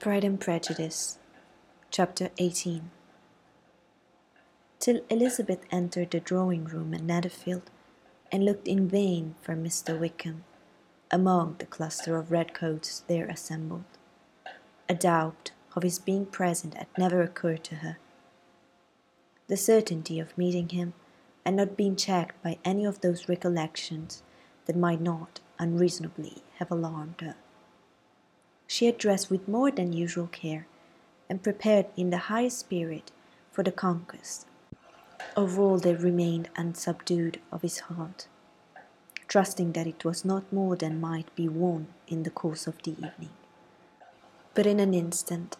Pride 0.00 0.24
and 0.24 0.40
Prejudice, 0.40 1.18
Chapter 1.90 2.30
18 2.38 2.90
Till 4.78 5.02
Elizabeth 5.10 5.60
entered 5.70 6.10
the 6.10 6.20
drawing 6.20 6.64
room 6.64 6.94
at 6.94 7.02
Netherfield, 7.02 7.70
and 8.32 8.42
looked 8.42 8.66
in 8.66 8.88
vain 8.88 9.34
for 9.42 9.54
Mr. 9.54 10.00
Wickham 10.00 10.44
among 11.10 11.56
the 11.58 11.66
cluster 11.66 12.16
of 12.16 12.30
redcoats 12.30 13.04
there 13.08 13.26
assembled. 13.26 13.84
A 14.88 14.94
doubt 14.94 15.50
of 15.76 15.82
his 15.82 15.98
being 15.98 16.24
present 16.24 16.72
had 16.72 16.88
never 16.96 17.20
occurred 17.20 17.62
to 17.64 17.74
her. 17.74 17.98
The 19.48 19.58
certainty 19.58 20.18
of 20.18 20.38
meeting 20.38 20.70
him 20.70 20.94
had 21.44 21.56
not 21.56 21.76
been 21.76 21.94
checked 21.94 22.42
by 22.42 22.56
any 22.64 22.86
of 22.86 23.02
those 23.02 23.28
recollections 23.28 24.22
that 24.64 24.78
might 24.78 25.02
not 25.02 25.40
unreasonably 25.58 26.42
have 26.56 26.70
alarmed 26.70 27.20
her. 27.20 27.36
She 28.70 28.86
had 28.86 28.98
dressed 28.98 29.32
with 29.32 29.48
more 29.48 29.72
than 29.72 29.92
usual 29.92 30.28
care, 30.28 30.68
and 31.28 31.42
prepared 31.42 31.86
in 31.96 32.10
the 32.10 32.30
highest 32.30 32.60
spirit 32.60 33.10
for 33.50 33.64
the 33.64 33.72
conquest 33.72 34.46
of 35.34 35.58
all 35.58 35.78
that 35.78 35.98
remained 35.98 36.48
unsubdued 36.54 37.40
of 37.50 37.62
his 37.62 37.80
heart, 37.80 38.28
trusting 39.26 39.72
that 39.72 39.88
it 39.88 40.04
was 40.04 40.24
not 40.24 40.52
more 40.52 40.76
than 40.76 41.00
might 41.00 41.34
be 41.34 41.48
won 41.48 41.88
in 42.06 42.22
the 42.22 42.30
course 42.30 42.68
of 42.68 42.80
the 42.84 42.92
evening. 42.92 43.34
But 44.54 44.68
in 44.68 44.78
an 44.78 44.94
instant 44.94 45.56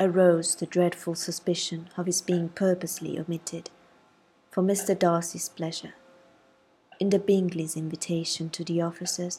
arose 0.00 0.56
the 0.56 0.66
dreadful 0.66 1.14
suspicion 1.14 1.88
of 1.96 2.06
his 2.06 2.20
being 2.20 2.48
purposely 2.48 3.16
omitted, 3.16 3.70
for 4.50 4.64
Mr. 4.64 4.98
Darcy's 4.98 5.48
pleasure, 5.48 5.94
in 6.98 7.10
the 7.10 7.20
Bingleys' 7.20 7.76
invitation 7.76 8.50
to 8.50 8.64
the 8.64 8.82
officers, 8.82 9.38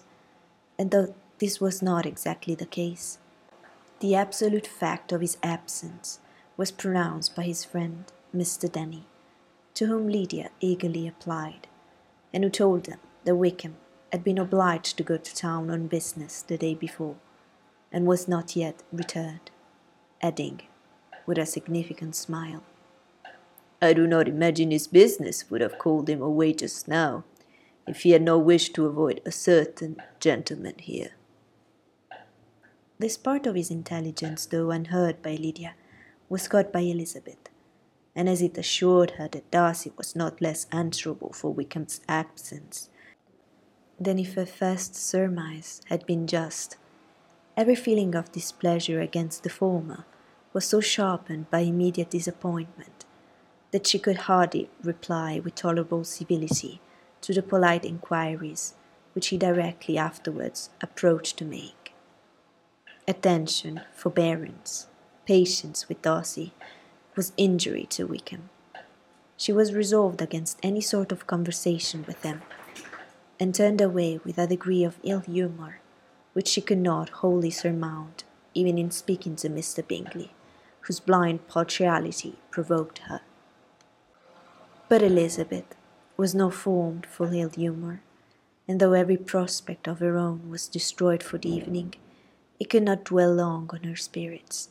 and 0.80 0.92
though 0.92 1.14
this 1.42 1.60
was 1.60 1.82
not 1.82 2.06
exactly 2.06 2.54
the 2.54 2.68
case. 2.68 3.18
The 4.00 4.14
absolute 4.14 4.68
fact 4.68 5.12
of 5.12 5.22
his 5.22 5.38
absence 5.42 6.20
was 6.56 6.70
pronounced 6.70 7.36
by 7.36 7.44
his 7.44 7.66
friend, 7.66 8.06
Mr. 8.34 8.72
Denny, 8.72 9.08
to 9.74 9.88
whom 9.88 10.08
Lydia 10.08 10.52
eagerly 10.60 11.08
applied, 11.08 11.68
and 12.32 12.44
who 12.44 12.52
told 12.52 12.86
them 12.86 13.00
that 13.26 13.36
Wickham 13.36 13.78
had 14.12 14.24
been 14.24 14.38
obliged 14.38 14.98
to 14.98 15.04
go 15.04 15.18
to 15.18 15.36
town 15.36 15.72
on 15.72 15.88
business 15.88 16.44
the 16.44 16.60
day 16.60 16.76
before, 16.76 17.16
and 17.92 18.06
was 18.06 18.28
not 18.28 18.56
yet 18.56 18.84
returned, 18.94 19.50
adding, 20.22 20.62
with 21.26 21.40
a 21.40 21.48
significant 21.48 22.16
smile, 22.16 22.62
I 23.82 23.94
do 23.94 24.06
not 24.06 24.28
imagine 24.28 24.70
his 24.70 24.86
business 24.86 25.50
would 25.50 25.62
have 25.62 25.80
called 25.80 26.08
him 26.08 26.22
away 26.22 26.54
just 26.54 26.88
now, 26.88 27.24
if 27.88 28.04
he 28.04 28.12
had 28.12 28.22
not 28.22 28.46
wished 28.46 28.76
to 28.76 28.86
avoid 28.86 29.22
a 29.26 29.32
certain 29.32 29.98
gentleman 30.20 30.76
here. 30.78 31.14
This 33.02 33.18
part 33.18 33.48
of 33.48 33.56
his 33.56 33.72
intelligence, 33.72 34.46
though 34.46 34.70
unheard 34.70 35.24
by 35.24 35.32
Lydia, 35.32 35.74
was 36.30 36.48
caught 36.48 36.72
by 36.72 36.82
Elizabeth, 36.82 37.50
and 38.16 38.30
as 38.30 38.44
it 38.44 38.60
assured 38.60 39.12
her 39.18 39.28
that 39.30 39.50
Darcy 39.50 39.92
was 39.98 40.16
not 40.16 40.40
less 40.40 40.68
answerable 40.72 41.34
for 41.34 41.52
Wickham's 41.52 42.02
absence 42.08 42.90
than 44.00 44.20
if 44.20 44.36
her 44.36 44.46
first 44.46 44.94
surmise 44.96 45.82
had 45.90 46.06
been 46.06 46.28
just, 46.28 46.78
every 47.58 47.74
feeling 47.74 48.14
of 48.14 48.32
displeasure 48.32 49.02
against 49.02 49.42
the 49.42 49.50
former 49.50 50.06
was 50.54 50.66
so 50.66 50.80
sharpened 50.80 51.50
by 51.50 51.62
immediate 51.62 52.12
disappointment 52.12 53.06
that 53.72 53.88
she 53.88 53.98
could 53.98 54.30
hardly 54.30 54.70
reply 54.84 55.42
with 55.44 55.56
tolerable 55.56 56.04
civility 56.04 56.80
to 57.22 57.34
the 57.34 57.42
polite 57.42 57.84
inquiries 57.84 58.76
which 59.14 59.30
he 59.30 59.40
directly 59.40 59.98
afterwards 59.98 60.70
approached 60.84 61.36
to 61.38 61.46
make 61.46 61.81
attention, 63.08 63.82
forbearance, 63.94 64.88
patience 65.26 65.88
with 65.88 66.02
Darcy 66.02 66.54
was 67.16 67.34
injury 67.38 67.86
to 67.90 68.06
Wickham. 68.06 68.50
She 69.38 69.52
was 69.52 69.74
resolved 69.74 70.22
against 70.22 70.60
any 70.62 70.82
sort 70.82 71.12
of 71.12 71.28
conversation 71.28 72.06
with 72.08 72.22
him, 72.24 72.42
and 73.40 73.56
turned 73.56 73.82
away 73.82 74.20
with 74.24 74.38
a 74.38 74.48
degree 74.48 74.84
of 74.84 75.00
ill 75.04 75.22
humour 75.22 75.80
which 76.34 76.48
she 76.48 76.62
could 76.62 76.78
not 76.78 77.10
wholly 77.10 77.50
surmount 77.50 78.24
even 78.54 78.78
in 78.78 78.92
speaking 78.92 79.36
to 79.38 79.50
Mr. 79.50 79.86
Bingley, 79.86 80.32
whose 80.82 81.00
blind 81.00 81.48
partiality 81.48 82.36
provoked 82.50 83.00
her. 83.00 83.22
But 84.90 85.02
Elizabeth 85.02 85.76
was 86.18 86.36
not 86.36 86.54
formed 86.54 87.06
for 87.06 87.34
ill 87.34 87.50
humour, 87.50 88.02
and 88.68 88.80
though 88.80 88.94
every 88.94 89.18
prospect 89.18 89.88
of 89.88 90.00
her 90.00 90.18
own 90.18 90.50
was 90.50 90.68
destroyed 90.68 91.24
for 91.24 91.38
the 91.38 91.50
evening, 91.50 91.96
it 92.62 92.70
could 92.70 92.84
not 92.84 93.04
dwell 93.06 93.34
long 93.34 93.68
on 93.74 93.82
her 93.82 93.96
spirits, 93.96 94.70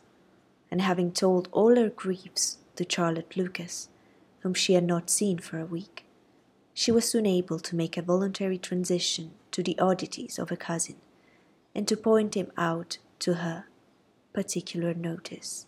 and 0.70 0.80
having 0.80 1.10
told 1.10 1.48
all 1.50 1.74
her 1.74 1.88
griefs 1.88 2.58
to 2.76 2.86
Charlotte 2.88 3.36
Lucas, 3.36 3.88
whom 4.42 4.54
she 4.54 4.74
had 4.74 4.84
not 4.84 5.10
seen 5.10 5.38
for 5.38 5.58
a 5.58 5.66
week, 5.66 6.04
she 6.72 6.92
was 6.92 7.10
soon 7.10 7.26
able 7.26 7.58
to 7.58 7.74
make 7.74 7.96
a 7.96 8.02
voluntary 8.02 8.58
transition 8.58 9.32
to 9.50 9.60
the 9.60 9.76
oddities 9.80 10.38
of 10.38 10.50
her 10.50 10.56
cousin, 10.56 10.94
and 11.74 11.88
to 11.88 11.96
point 11.96 12.36
him 12.36 12.52
out 12.56 12.98
to 13.18 13.34
her 13.34 13.64
particular 14.32 14.94
notice. 14.94 15.66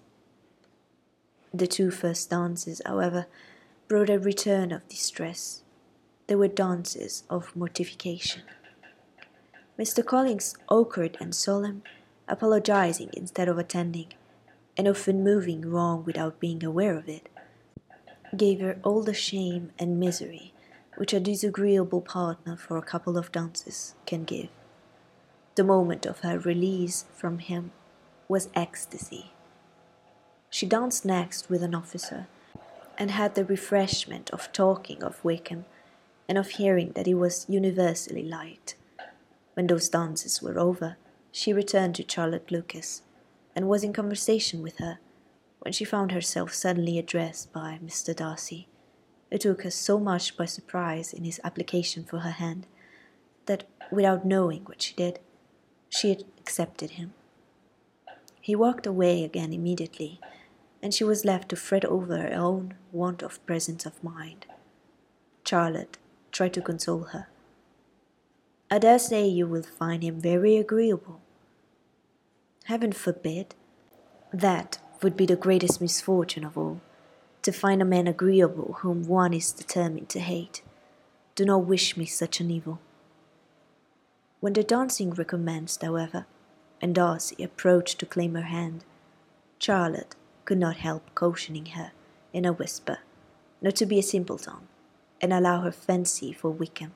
The 1.53 1.67
two 1.67 1.91
first 1.91 2.31
dances, 2.31 2.81
however, 2.87 3.27
brought 3.89 4.11
a 4.11 4.21
return 4.21 4.71
of 4.71 4.87
distress. 4.87 5.65
They 6.29 6.37
were 6.37 6.47
dances 6.47 7.25
of 7.29 7.57
mortification. 7.57 8.43
Mr. 9.77 10.07
Collins, 10.07 10.55
awkward 10.69 11.17
and 11.19 11.35
solemn, 11.35 11.83
apologizing 12.33 13.11
instead 13.13 13.49
of 13.49 13.59
attending, 13.59 14.09
and 14.77 14.89
often 14.89 15.23
moving 15.23 15.61
wrong 15.71 16.03
without 16.05 16.41
being 16.41 16.65
aware 16.65 16.97
of 16.97 17.09
it, 17.09 17.29
gave 18.35 18.61
her 18.61 18.79
all 18.83 19.03
the 19.03 19.15
shame 19.15 19.71
and 19.79 20.01
misery 20.01 20.53
which 20.97 21.13
a 21.13 21.21
disagreeable 21.21 22.01
partner 22.01 22.57
for 22.57 22.77
a 22.77 22.83
couple 22.83 23.17
of 23.17 23.33
dances 23.33 23.95
can 24.07 24.25
give. 24.25 24.49
The 25.55 25.65
moment 25.65 26.07
of 26.07 26.21
her 26.21 26.39
release 26.39 27.05
from 27.15 27.39
him 27.39 27.73
was 28.29 28.49
ecstasy. 28.55 29.33
She 30.51 30.67
danced 30.67 31.05
next 31.05 31.51
with 31.51 31.63
an 31.63 31.75
officer, 31.75 32.27
and 32.99 33.11
had 33.11 33.35
the 33.35 33.45
refreshment 33.45 34.31
of 34.31 34.53
talking 34.53 35.03
of 35.03 35.25
Wickham 35.25 35.65
and 36.29 36.39
of 36.39 36.51
hearing 36.51 36.93
that 36.93 37.07
he 37.07 37.15
was 37.15 37.47
universally 37.49 38.23
liked. 38.23 38.77
When 39.55 39.67
those 39.67 39.89
dances 39.89 40.43
were 40.43 40.59
over, 40.59 40.97
she 41.33 41.53
returned 41.53 41.95
to 41.97 42.05
Charlotte 42.07 42.51
Lucas, 42.51 43.03
and 43.57 43.67
was 43.67 43.83
in 43.83 43.93
conversation 43.93 44.63
with 44.63 44.77
her, 44.77 44.99
when 45.61 45.73
she 45.73 45.85
found 45.85 46.13
herself 46.13 46.53
suddenly 46.53 46.99
addressed 46.99 47.53
by 47.53 47.81
Mr. 47.83 48.15
Darcy. 48.15 48.69
It 49.31 49.41
took 49.41 49.63
her 49.63 49.71
so 49.71 49.99
much 49.99 50.37
by 50.37 50.45
surprise 50.45 51.15
in 51.15 51.25
his 51.25 51.41
application 51.43 52.05
for 52.05 52.19
her 52.19 52.33
hand, 52.33 52.67
that, 53.47 53.65
without 53.91 54.27
knowing 54.27 54.65
what 54.65 54.83
she 54.83 54.95
did, 54.95 55.19
she 55.89 56.13
accepted 56.39 56.93
him. 56.93 57.15
He 58.43 58.55
walked 58.55 58.87
away 58.87 59.25
again 59.25 59.55
immediately, 59.55 60.21
and 60.83 60.93
she 60.93 61.05
was 61.05 61.25
left 61.25 61.49
to 61.49 61.57
fret 61.57 61.85
over 61.87 62.19
her 62.19 62.35
own 62.35 62.75
want 62.93 63.23
of 63.23 63.45
presence 63.47 63.87
of 63.87 64.05
mind. 64.05 64.45
Charlotte 65.47 65.97
tried 66.31 66.53
to 66.55 66.61
console 66.61 67.05
her. 67.05 67.29
I 68.71 68.79
dare 68.79 68.99
say 68.99 69.27
you 69.27 69.47
will 69.47 69.63
find 69.63 70.03
him 70.03 70.21
very 70.21 70.57
agreeable. 70.57 71.22
Heaven 72.65 72.93
forbid! 72.93 73.55
That 74.33 74.79
would 75.03 75.17
be 75.17 75.27
the 75.27 75.37
greatest 75.37 75.81
misfortune 75.81 76.45
of 76.45 76.57
all, 76.57 76.81
to 77.43 77.53
find 77.53 77.83
a 77.83 77.85
man 77.85 78.07
agreeable 78.07 78.75
whom 78.81 79.07
one 79.07 79.35
is 79.35 79.53
determined 79.53 80.09
to 80.11 80.21
hate. 80.21 80.63
Do 81.35 81.45
not 81.45 81.67
wish 81.67 81.97
me 81.97 82.07
such 82.07 82.41
an 82.41 82.51
evil. 82.51 82.79
When 84.41 84.53
the 84.53 84.63
dancing 84.63 85.11
recommenced, 85.11 85.83
however, 85.83 86.27
and 86.81 86.95
Darcy 86.95 87.43
approached 87.43 87.99
to 87.99 88.07
claim 88.07 88.35
her 88.35 88.43
hand, 88.43 88.85
Charlotte 89.59 90.15
could 90.45 90.59
not 90.59 90.77
help 90.77 91.15
cautioning 91.15 91.67
her 91.67 91.93
in 92.33 92.45
a 92.45 92.53
whisper 92.53 92.99
not 93.63 93.77
to 93.77 93.87
be 93.87 93.99
a 93.99 94.03
simpleton, 94.03 94.69
and 95.21 95.33
allow 95.33 95.61
her 95.61 95.73
fancy 95.73 96.33
for 96.33 96.51
Wickham 96.51 96.93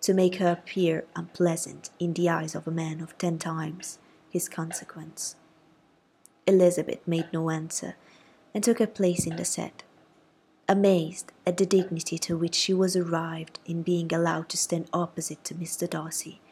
to 0.00 0.14
make 0.14 0.36
her 0.36 0.50
appear 0.50 1.04
unpleasant 1.14 1.90
in 1.98 2.14
the 2.14 2.28
eyes 2.28 2.54
of 2.54 2.66
a 2.66 2.70
man 2.70 3.00
of 3.00 3.16
ten 3.18 3.38
times 3.38 3.98
his 4.36 4.50
consequence. 4.50 5.34
Elizabeth 6.46 7.00
made 7.06 7.26
no 7.32 7.48
answer, 7.48 7.96
and 8.52 8.62
took 8.62 8.78
her 8.78 8.86
place 8.86 9.26
in 9.26 9.36
the 9.36 9.46
set, 9.46 9.82
amazed 10.68 11.32
at 11.46 11.56
the 11.56 11.64
dignity 11.64 12.18
to 12.18 12.36
which 12.36 12.54
she 12.54 12.74
was 12.74 12.94
arrived 12.94 13.58
in 13.64 13.82
being 13.82 14.12
allowed 14.12 14.50
to 14.50 14.58
stand 14.58 14.90
opposite 14.92 15.42
to 15.42 15.54
Mr. 15.54 15.88
Darcy, 15.88 16.42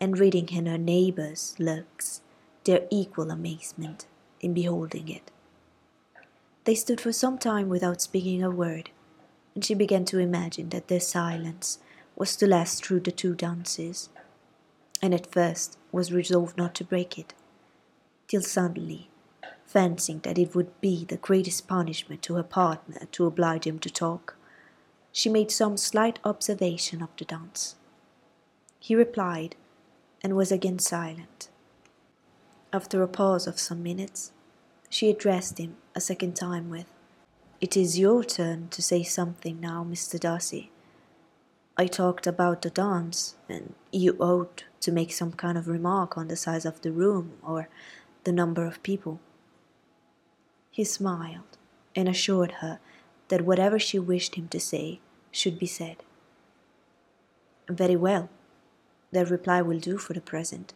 and 0.00 0.16
reading 0.16 0.48
in 0.50 0.66
her 0.66 0.78
neighbours' 0.78 1.56
looks 1.58 2.20
their 2.62 2.86
equal 2.88 3.32
amazement 3.32 4.06
in 4.40 4.54
beholding 4.54 5.08
it. 5.08 5.32
They 6.62 6.76
stood 6.76 7.00
for 7.00 7.12
some 7.12 7.36
time 7.36 7.68
without 7.68 8.00
speaking 8.00 8.44
a 8.44 8.50
word, 8.50 8.90
and 9.56 9.64
she 9.64 9.74
began 9.74 10.04
to 10.04 10.20
imagine 10.20 10.68
that 10.68 10.86
their 10.86 11.00
silence 11.00 11.80
was 12.14 12.36
to 12.36 12.46
last 12.46 12.84
through 12.84 13.00
the 13.00 13.10
two 13.10 13.34
dances, 13.34 14.08
and 15.02 15.14
at 15.14 15.32
first 15.32 15.78
was 15.92 16.12
resolved 16.12 16.56
not 16.56 16.74
to 16.76 16.84
break 16.84 17.18
it, 17.18 17.34
till 18.26 18.42
suddenly 18.42 19.08
fancying 19.68 20.20
that 20.20 20.38
it 20.38 20.54
would 20.54 20.80
be 20.80 21.04
the 21.04 21.18
greatest 21.18 21.68
punishment 21.68 22.22
to 22.22 22.34
her 22.34 22.42
partner 22.42 23.06
to 23.12 23.26
oblige 23.26 23.66
him 23.66 23.78
to 23.78 23.90
talk. 23.90 24.34
She 25.12 25.28
made 25.28 25.50
some 25.50 25.76
slight 25.76 26.18
observation 26.24 27.02
of 27.02 27.10
the 27.18 27.26
dance. 27.26 27.76
He 28.80 28.94
replied, 28.94 29.56
and 30.22 30.34
was 30.34 30.50
again 30.50 30.78
silent. 30.78 31.48
After 32.72 33.02
a 33.02 33.08
pause 33.08 33.46
of 33.46 33.58
some 33.58 33.82
minutes, 33.82 34.32
she 34.88 35.10
addressed 35.10 35.58
him 35.58 35.76
a 35.94 36.00
second 36.00 36.34
time 36.34 36.70
with, 36.70 36.86
It 37.60 37.76
is 37.76 37.98
your 37.98 38.24
turn 38.24 38.68
to 38.70 38.82
say 38.82 39.02
something 39.02 39.60
now, 39.60 39.86
Mr. 39.88 40.18
Darcy. 40.18 40.70
I 41.80 41.86
talked 41.86 42.26
about 42.26 42.62
the 42.62 42.70
dance, 42.70 43.36
and 43.48 43.74
you 43.92 44.16
ought 44.18 44.64
to 44.80 44.90
make 44.90 45.12
some 45.12 45.30
kind 45.30 45.56
of 45.56 45.68
remark 45.68 46.18
on 46.18 46.26
the 46.26 46.34
size 46.34 46.64
of 46.64 46.82
the 46.82 46.90
room 46.90 47.34
or 47.40 47.68
the 48.24 48.32
number 48.32 48.66
of 48.66 48.82
people. 48.82 49.20
He 50.72 50.82
smiled 50.82 51.56
and 51.94 52.08
assured 52.08 52.52
her 52.60 52.80
that 53.28 53.44
whatever 53.44 53.78
she 53.78 53.96
wished 53.96 54.34
him 54.34 54.48
to 54.48 54.58
say 54.58 54.98
should 55.30 55.56
be 55.56 55.66
said. 55.66 55.98
Very 57.68 57.94
well, 57.94 58.28
that 59.12 59.30
reply 59.30 59.62
will 59.62 59.78
do 59.78 59.98
for 59.98 60.14
the 60.14 60.20
present. 60.20 60.74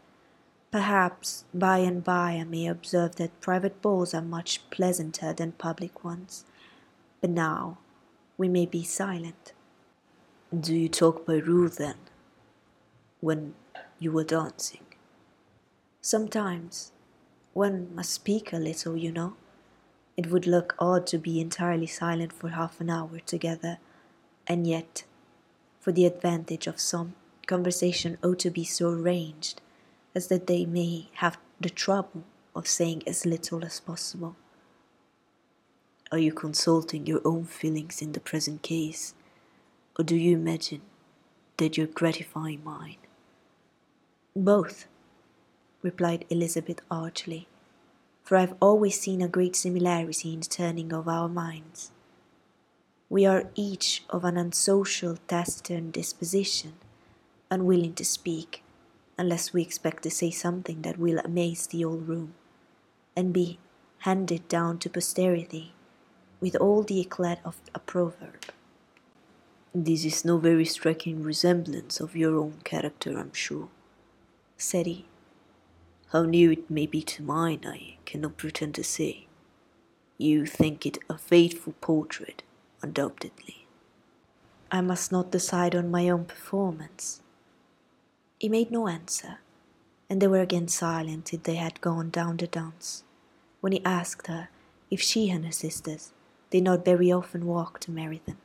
Perhaps 0.71 1.45
by 1.53 1.79
and 1.79 2.05
by 2.05 2.35
I 2.35 2.45
may 2.45 2.69
observe 2.69 3.17
that 3.17 3.41
private 3.41 3.83
balls 3.83 4.15
are 4.15 4.23
much 4.23 4.71
pleasanter 4.71 5.33
than 5.33 5.53
public 5.53 6.05
ones. 6.05 6.45
But 7.21 7.31
now 7.31 7.79
we 8.39 8.49
may 8.49 8.67
be 8.67 8.85
silent. 8.85 9.53
Do 10.61 10.77
you 10.77 10.91
talk 10.91 11.25
by 11.25 11.37
rule 11.37 11.71
then? 11.71 11.95
When 13.21 13.55
you 13.99 14.13
were 14.13 14.23
dancing? 14.23 14.85
Sometimes. 16.03 16.93
One 17.55 17.89
must 17.95 18.11
speak 18.11 18.53
a 18.53 18.59
little, 18.59 18.95
you 18.95 19.13
know. 19.13 19.33
It 20.15 20.27
would 20.27 20.47
look 20.47 20.75
odd 20.79 21.07
to 21.07 21.17
be 21.17 21.41
entirely 21.41 21.87
silent 21.87 22.35
for 22.35 22.51
half 22.51 22.83
an 22.83 22.91
hour 22.91 23.21
together, 23.25 23.79
and 24.47 24.67
yet, 24.67 25.05
for 25.81 25.91
the 25.91 26.05
advantage 26.05 26.67
of 26.67 26.79
some, 26.79 27.15
conversation 27.47 28.19
ought 28.23 28.41
to 28.41 28.51
be 28.51 28.65
so 28.65 28.91
arranged 28.91 29.63
as 30.15 30.29
that 30.29 30.49
they 30.49 30.67
may 30.67 31.09
have 31.15 31.39
the 31.63 31.71
trouble 31.71 32.25
of 32.55 32.67
saying 32.67 33.03
as 33.07 33.25
little 33.25 33.65
as 33.65 33.81
possible. 33.81 34.37
Are 36.11 36.19
you 36.19 36.35
consulting 36.35 37.07
your 37.07 37.23
own 37.25 37.47
feelings 37.47 38.03
in 38.03 38.13
the 38.13 38.21
present 38.21 38.61
case? 38.61 39.15
Or 39.99 40.05
do 40.05 40.17
you 40.17 40.35
imagine 40.37 40.81
that 41.59 41.77
you're 41.77 41.87
gratifying 41.87 42.65
mine? 42.65 42.97
Both, 44.35 44.87
replied 45.83 46.25
Elizabeth 46.31 46.81
archly, 46.91 47.47
for 48.23 48.37
I've 48.37 48.55
always 48.61 48.99
seen 48.99 49.21
a 49.21 49.29
great 49.29 49.55
similarity 49.55 50.33
in 50.33 50.41
the 50.41 50.47
turning 50.47 50.93
of 50.93 51.09
our 51.09 51.29
minds. 51.29 51.91
We 53.11 53.27
are 53.27 53.51
each 53.55 54.05
of 54.09 54.25
an 54.25 54.39
unsocial, 54.39 55.19
taciturn 55.29 55.91
disposition, 55.91 56.75
unwilling 57.51 57.93
to 57.95 58.05
speak, 58.05 58.63
unless 59.19 59.53
we 59.53 59.61
expect 59.61 60.03
to 60.05 60.11
say 60.11 60.31
something 60.31 60.81
that 60.83 60.99
will 60.99 61.19
amaze 61.19 61.67
the 61.67 61.85
old 61.85 62.09
room, 62.09 62.33
and 63.15 63.35
be 63.35 63.59
handed 63.99 64.49
down 64.49 64.79
to 64.79 64.89
posterity 64.89 65.75
with 66.41 66.57
all 66.57 66.83
the 66.83 67.01
eclat 67.01 67.41
of 67.45 67.61
a 67.75 67.79
proverb. 67.79 68.47
This 69.75 70.05
is 70.05 70.23
no 70.23 70.37
very 70.37 70.67
striking 70.67 71.23
resemblance 71.23 71.99
of 71.99 72.15
your 72.15 72.37
own 72.37 72.61
character, 72.63 73.19
I'm 73.19 73.33
sure, 73.33 73.69
said 74.59 74.85
he. 74.85 75.07
How 76.09 76.25
near 76.25 76.53
it 76.53 76.71
may 76.71 76.85
be 76.85 77.01
to 77.05 77.23
mine, 77.23 77.61
I 77.65 77.97
cannot 78.05 78.37
pretend 78.37 78.75
to 78.75 78.85
say. 78.85 79.29
You 80.19 80.45
think 80.45 80.85
it 80.85 80.99
a 81.09 81.17
faithful 81.17 81.73
portrait, 81.81 82.43
undoubtedly. 82.83 83.67
I 84.71 84.83
must 84.83 85.11
not 85.11 85.31
decide 85.31 85.75
on 85.75 85.91
my 85.91 86.07
own 86.11 86.27
performance. 86.27 87.23
He 88.39 88.51
made 88.51 88.71
no 88.71 88.89
answer, 88.89 89.39
and 90.11 90.21
they 90.21 90.29
were 90.29 90.43
again 90.43 90.69
silent 90.69 91.25
till 91.25 91.41
they 91.43 91.55
had 91.55 91.81
gone 91.81 92.11
down 92.11 92.37
the 92.37 92.47
dance, 92.47 93.05
when 93.63 93.73
he 93.73 93.83
asked 93.87 94.27
her 94.27 94.51
if 94.91 95.01
she 95.01 95.31
and 95.31 95.47
her 95.47 95.53
sisters 95.53 96.13
did 96.51 96.63
not 96.63 96.85
very 96.85 97.11
often 97.11 97.47
walk 97.47 97.81
to 97.81 97.91
Meryton. 97.91 98.37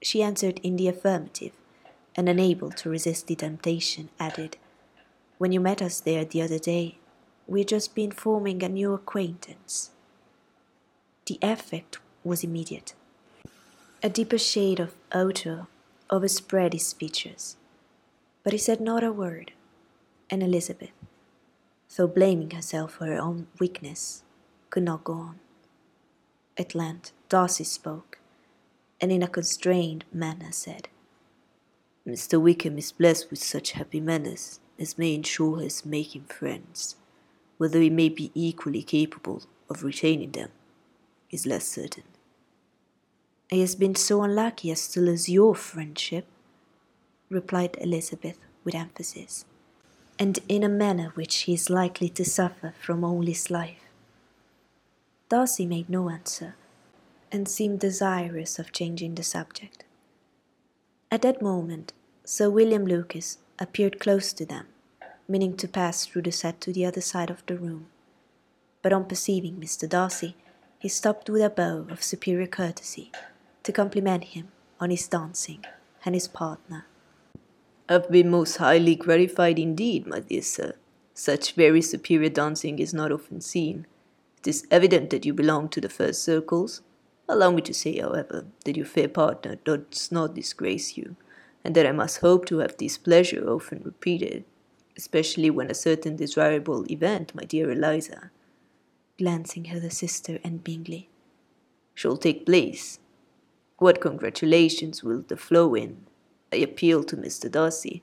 She 0.00 0.22
answered 0.22 0.60
in 0.62 0.76
the 0.76 0.88
affirmative, 0.88 1.52
and 2.14 2.28
unable 2.28 2.70
to 2.70 2.90
resist 2.90 3.26
the 3.26 3.34
temptation, 3.34 4.10
added, 4.18 4.56
When 5.38 5.52
you 5.52 5.60
met 5.60 5.82
us 5.82 6.00
there 6.00 6.24
the 6.24 6.42
other 6.42 6.58
day, 6.58 6.98
we 7.46 7.60
had 7.60 7.68
just 7.68 7.94
been 7.94 8.10
forming 8.10 8.62
a 8.62 8.68
new 8.68 8.92
acquaintance. 8.92 9.90
The 11.26 11.38
effect 11.42 11.98
was 12.24 12.44
immediate. 12.44 12.94
A 14.02 14.08
deeper 14.08 14.38
shade 14.38 14.78
of 14.80 14.94
hauteur 15.12 15.66
overspread 16.10 16.72
his 16.72 16.92
features, 16.92 17.56
but 18.44 18.52
he 18.52 18.58
said 18.58 18.80
not 18.80 19.02
a 19.02 19.12
word, 19.12 19.52
and 20.30 20.42
Elizabeth, 20.42 20.92
though 21.96 22.06
blaming 22.06 22.50
herself 22.50 22.92
for 22.94 23.06
her 23.06 23.18
own 23.18 23.48
weakness, 23.58 24.22
could 24.70 24.84
not 24.84 25.04
go 25.04 25.14
on. 25.14 25.40
At 26.56 26.74
length 26.74 27.12
Darcy 27.28 27.64
spoke 27.64 28.17
and 29.00 29.12
in 29.12 29.22
a 29.22 29.28
constrained 29.28 30.04
manner 30.12 30.50
said, 30.50 30.88
Mr. 32.06 32.40
Wickham 32.40 32.78
is 32.78 32.92
blessed 32.92 33.30
with 33.30 33.38
such 33.38 33.72
happy 33.72 34.00
manners 34.00 34.60
as 34.78 34.98
may 34.98 35.14
ensure 35.14 35.60
his 35.60 35.84
making 35.84 36.24
friends. 36.24 36.96
Whether 37.58 37.80
he 37.80 37.90
may 37.90 38.08
be 38.08 38.30
equally 38.34 38.82
capable 38.82 39.42
of 39.68 39.82
retaining 39.82 40.32
them 40.32 40.50
is 41.30 41.46
less 41.46 41.66
certain. 41.66 42.04
He 43.50 43.60
has 43.60 43.74
been 43.74 43.94
so 43.94 44.22
unlucky 44.22 44.70
as 44.70 44.88
to 44.88 45.00
lose 45.00 45.28
your 45.28 45.54
friendship, 45.54 46.26
replied 47.28 47.76
Elizabeth 47.80 48.38
with 48.64 48.74
emphasis, 48.74 49.44
and 50.18 50.38
in 50.48 50.62
a 50.62 50.68
manner 50.68 51.12
which 51.14 51.40
he 51.42 51.54
is 51.54 51.70
likely 51.70 52.08
to 52.10 52.24
suffer 52.24 52.74
from 52.80 53.04
all 53.04 53.22
his 53.22 53.50
life. 53.50 53.84
Darcy 55.28 55.66
made 55.66 55.88
no 55.90 56.08
answer 56.08 56.54
and 57.30 57.48
seemed 57.48 57.80
desirous 57.80 58.58
of 58.58 58.72
changing 58.72 59.14
the 59.14 59.22
subject. 59.22 59.84
At 61.10 61.22
that 61.22 61.42
moment, 61.42 61.92
Sir 62.24 62.50
William 62.50 62.84
Lucas 62.86 63.38
appeared 63.58 64.00
close 64.00 64.32
to 64.34 64.44
them, 64.44 64.66
meaning 65.26 65.56
to 65.56 65.68
pass 65.68 66.06
through 66.06 66.22
the 66.22 66.32
set 66.32 66.60
to 66.62 66.72
the 66.72 66.84
other 66.84 67.00
side 67.00 67.30
of 67.30 67.44
the 67.46 67.56
room. 67.56 67.86
But 68.82 68.92
on 68.92 69.06
perceiving 69.06 69.56
Mr. 69.56 69.88
Darcy, 69.88 70.36
he 70.78 70.88
stopped 70.88 71.28
with 71.28 71.42
a 71.42 71.50
bow 71.50 71.86
of 71.90 72.02
superior 72.02 72.46
courtesy 72.46 73.10
to 73.62 73.72
compliment 73.72 74.24
him 74.24 74.48
on 74.78 74.90
his 74.90 75.08
dancing 75.08 75.64
and 76.04 76.14
his 76.14 76.28
partner. 76.28 76.86
I've 77.88 78.10
been 78.10 78.30
most 78.30 78.58
highly 78.58 78.94
gratified 78.94 79.58
indeed, 79.58 80.06
my 80.06 80.20
dear 80.20 80.42
sir. 80.42 80.74
Such 81.14 81.54
very 81.54 81.82
superior 81.82 82.28
dancing 82.28 82.78
is 82.78 82.94
not 82.94 83.10
often 83.10 83.40
seen. 83.40 83.86
It 84.38 84.46
is 84.46 84.66
evident 84.70 85.10
that 85.10 85.24
you 85.24 85.32
belong 85.32 85.68
to 85.70 85.80
the 85.80 85.88
first 85.88 86.22
circles, 86.22 86.82
Allow 87.28 87.50
me 87.50 87.62
to 87.62 87.74
say, 87.74 87.98
however, 87.98 88.46
that 88.64 88.76
your 88.76 88.86
fair 88.86 89.08
partner 89.08 89.56
does 89.56 90.10
not 90.10 90.34
disgrace 90.34 90.96
you, 90.96 91.16
and 91.62 91.74
that 91.74 91.86
I 91.86 91.92
must 91.92 92.20
hope 92.20 92.46
to 92.46 92.58
have 92.58 92.76
this 92.78 92.96
pleasure 92.96 93.48
often 93.48 93.82
repeated, 93.84 94.44
especially 94.96 95.50
when 95.50 95.70
a 95.70 95.74
certain 95.74 96.16
desirable 96.16 96.90
event, 96.90 97.34
my 97.34 97.44
dear 97.44 97.70
Eliza, 97.70 98.30
glancing 99.18 99.68
at 99.68 99.82
her 99.82 99.90
sister 99.90 100.38
and 100.42 100.64
Bingley, 100.64 101.10
shall 101.94 102.16
take 102.16 102.46
place. 102.46 102.98
What 103.76 104.00
congratulations 104.00 105.04
will 105.04 105.20
there 105.20 105.36
flow 105.36 105.74
in? 105.74 106.06
I 106.52 106.56
appeal 106.56 107.04
to 107.04 107.16
Mr. 107.16 107.50
Darcy, 107.50 108.02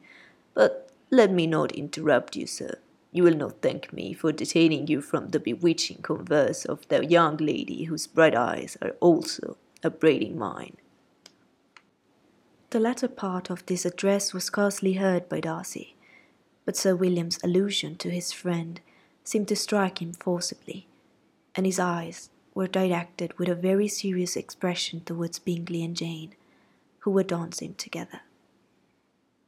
but 0.53 0.91
let 1.09 1.31
me 1.31 1.47
not 1.47 1.71
interrupt 1.71 2.35
you, 2.35 2.45
sir. 2.45 2.77
You 3.15 3.23
will 3.23 3.37
not 3.37 3.61
thank 3.61 3.93
me 3.93 4.11
for 4.11 4.33
detaining 4.33 4.87
you 4.87 4.99
from 4.99 5.29
the 5.29 5.39
bewitching 5.39 6.01
converse 6.01 6.65
of 6.65 6.85
the 6.89 7.05
young 7.05 7.37
lady 7.37 7.85
whose 7.85 8.07
bright 8.07 8.35
eyes 8.35 8.77
are 8.81 8.97
also 8.99 9.55
upbraiding 9.85 10.37
mine. 10.37 10.75
The 12.71 12.81
latter 12.81 13.07
part 13.07 13.49
of 13.49 13.65
this 13.67 13.85
address 13.85 14.33
was 14.33 14.43
scarcely 14.43 14.95
heard 14.95 15.29
by 15.29 15.39
Darcy, 15.39 15.95
but 16.65 16.75
Sir 16.75 16.93
William's 16.93 17.39
allusion 17.41 17.95
to 17.99 18.09
his 18.09 18.33
friend 18.33 18.81
seemed 19.23 19.47
to 19.47 19.55
strike 19.55 20.01
him 20.01 20.11
forcibly, 20.11 20.85
and 21.55 21.65
his 21.65 21.79
eyes 21.79 22.29
were 22.53 22.67
directed 22.67 23.39
with 23.39 23.47
a 23.47 23.55
very 23.55 23.87
serious 23.87 24.35
expression 24.35 24.99
towards 25.05 25.39
Bingley 25.39 25.85
and 25.85 25.95
Jane, 25.95 26.35
who 26.99 27.11
were 27.11 27.23
dancing 27.23 27.75
together. 27.75 28.23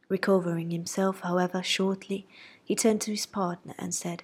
Recovering 0.08 0.72
himself, 0.72 1.20
however, 1.20 1.62
shortly, 1.62 2.26
he 2.68 2.76
turned 2.76 3.00
to 3.00 3.12
his 3.12 3.26
partner 3.26 3.74
and 3.80 3.96
said, 3.96 4.24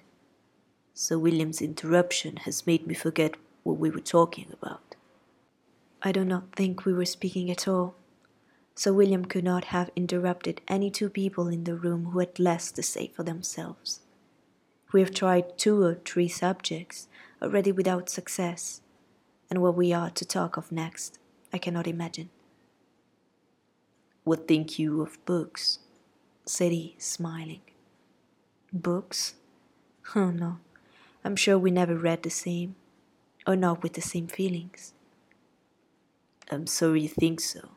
Sir 0.92 1.18
William's 1.18 1.62
interruption 1.62 2.36
has 2.44 2.66
made 2.66 2.86
me 2.86 2.92
forget 2.92 3.38
what 3.62 3.78
we 3.78 3.88
were 3.88 4.00
talking 4.00 4.48
about. 4.52 4.96
I 6.02 6.12
do 6.12 6.26
not 6.26 6.54
think 6.54 6.84
we 6.84 6.92
were 6.92 7.06
speaking 7.06 7.50
at 7.50 7.66
all. 7.66 7.94
Sir 8.74 8.92
William 8.92 9.24
could 9.24 9.44
not 9.44 9.64
have 9.76 9.90
interrupted 9.96 10.60
any 10.68 10.90
two 10.90 11.08
people 11.08 11.48
in 11.48 11.64
the 11.64 11.74
room 11.74 12.10
who 12.10 12.18
had 12.18 12.38
less 12.38 12.70
to 12.72 12.82
say 12.82 13.10
for 13.16 13.22
themselves. 13.22 14.00
We 14.92 15.00
have 15.00 15.14
tried 15.14 15.56
two 15.56 15.82
or 15.82 15.94
three 15.94 16.28
subjects 16.28 17.08
already 17.40 17.72
without 17.72 18.10
success, 18.10 18.82
and 19.48 19.62
what 19.62 19.74
we 19.74 19.90
are 19.94 20.10
to 20.10 20.24
talk 20.26 20.58
of 20.58 20.70
next, 20.70 21.18
I 21.50 21.56
cannot 21.56 21.86
imagine. 21.86 22.28
What 24.24 24.46
think 24.46 24.78
you 24.78 25.00
of 25.00 25.24
books? 25.24 25.78
said 26.44 26.72
he, 26.72 26.94
smiling. 26.98 27.62
Books? 28.76 29.34
Oh 30.16 30.32
no, 30.32 30.58
I'm 31.24 31.36
sure 31.36 31.56
we 31.56 31.70
never 31.70 31.94
read 31.94 32.24
the 32.24 32.28
same, 32.28 32.74
or 33.46 33.54
not 33.54 33.84
with 33.84 33.92
the 33.92 34.00
same 34.00 34.26
feelings. 34.26 34.94
I'm 36.50 36.66
sorry 36.66 37.02
you 37.02 37.08
think 37.08 37.38
so, 37.38 37.68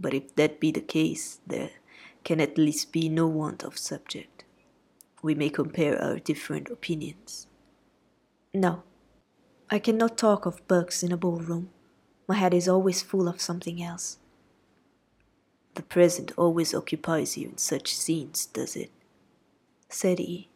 but 0.00 0.14
if 0.14 0.34
that 0.34 0.58
be 0.58 0.72
the 0.72 0.80
case, 0.80 1.38
there 1.46 1.70
can 2.24 2.40
at 2.40 2.58
least 2.58 2.90
be 2.90 3.08
no 3.08 3.28
want 3.28 3.62
of 3.62 3.78
subject. 3.78 4.42
We 5.22 5.36
may 5.36 5.48
compare 5.48 5.96
our 6.02 6.18
different 6.18 6.70
opinions. 6.70 7.46
No, 8.52 8.82
I 9.70 9.78
cannot 9.78 10.18
talk 10.18 10.44
of 10.44 10.66
books 10.66 11.04
in 11.04 11.12
a 11.12 11.16
ballroom. 11.16 11.70
My 12.26 12.34
head 12.34 12.52
is 12.52 12.68
always 12.68 13.00
full 13.00 13.28
of 13.28 13.40
something 13.40 13.80
else. 13.80 14.18
The 15.74 15.82
present 15.82 16.32
always 16.36 16.74
occupies 16.74 17.38
you 17.38 17.50
in 17.50 17.58
such 17.58 17.94
scenes, 17.94 18.46
does 18.46 18.74
it? 18.74 18.90
Said 19.88 20.18
he, 20.18 20.48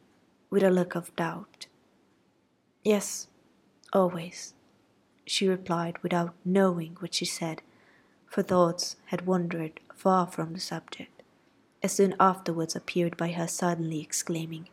with 0.50 0.62
a 0.62 0.70
look 0.70 0.94
of 0.94 1.14
doubt. 1.16 1.66
Yes, 2.82 3.28
always, 3.92 4.54
she 5.25 5.46
replied 5.46 5.99
without 6.02 6.34
knowing 6.44 6.96
what 7.00 7.14
she 7.14 7.25
said, 7.25 7.62
for 8.26 8.42
thoughts 8.42 8.96
had 9.06 9.26
wandered 9.26 9.80
far 9.94 10.26
from 10.26 10.52
the 10.52 10.60
subject, 10.60 11.22
as 11.82 11.92
soon 11.92 12.14
afterwards 12.18 12.75
appeared 12.75 13.16
by 13.16 13.32
her 13.32 13.46
suddenly 13.46 14.00
exclaiming, 14.00 14.68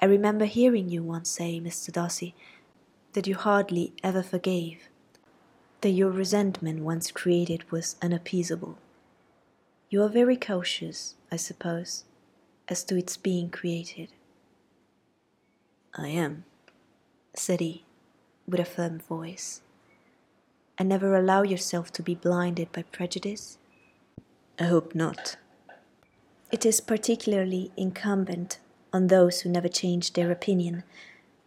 I 0.00 0.06
remember 0.06 0.44
hearing 0.44 0.88
you 0.88 1.02
once 1.02 1.30
say, 1.30 1.60
Mr. 1.60 1.92
Darcy, 1.92 2.34
that 3.12 3.26
you 3.26 3.36
hardly 3.36 3.92
ever 4.02 4.22
forgave, 4.22 4.88
that 5.80 5.90
your 5.90 6.10
resentment 6.10 6.80
once 6.80 7.10
created 7.10 7.70
was 7.70 7.96
unappeasable. 8.02 8.76
You 9.88 10.02
are 10.02 10.08
very 10.08 10.36
cautious, 10.36 11.14
I 11.30 11.36
suppose, 11.36 12.04
as 12.68 12.84
to 12.84 12.96
its 12.96 13.16
being 13.16 13.50
created. 13.50 14.08
I 15.94 16.08
am, 16.08 16.44
said 17.34 17.60
he, 17.60 17.84
with 18.48 18.60
a 18.60 18.64
firm 18.64 18.98
voice. 18.98 19.60
And 20.76 20.88
never 20.88 21.14
allow 21.14 21.42
yourself 21.42 21.92
to 21.92 22.02
be 22.02 22.14
blinded 22.14 22.72
by 22.72 22.82
prejudice? 22.82 23.58
I 24.58 24.64
hope 24.64 24.94
not. 24.94 25.36
It 26.50 26.66
is 26.66 26.80
particularly 26.80 27.70
incumbent 27.76 28.58
on 28.92 29.06
those 29.08 29.40
who 29.40 29.50
never 29.50 29.68
change 29.68 30.12
their 30.12 30.30
opinion 30.30 30.84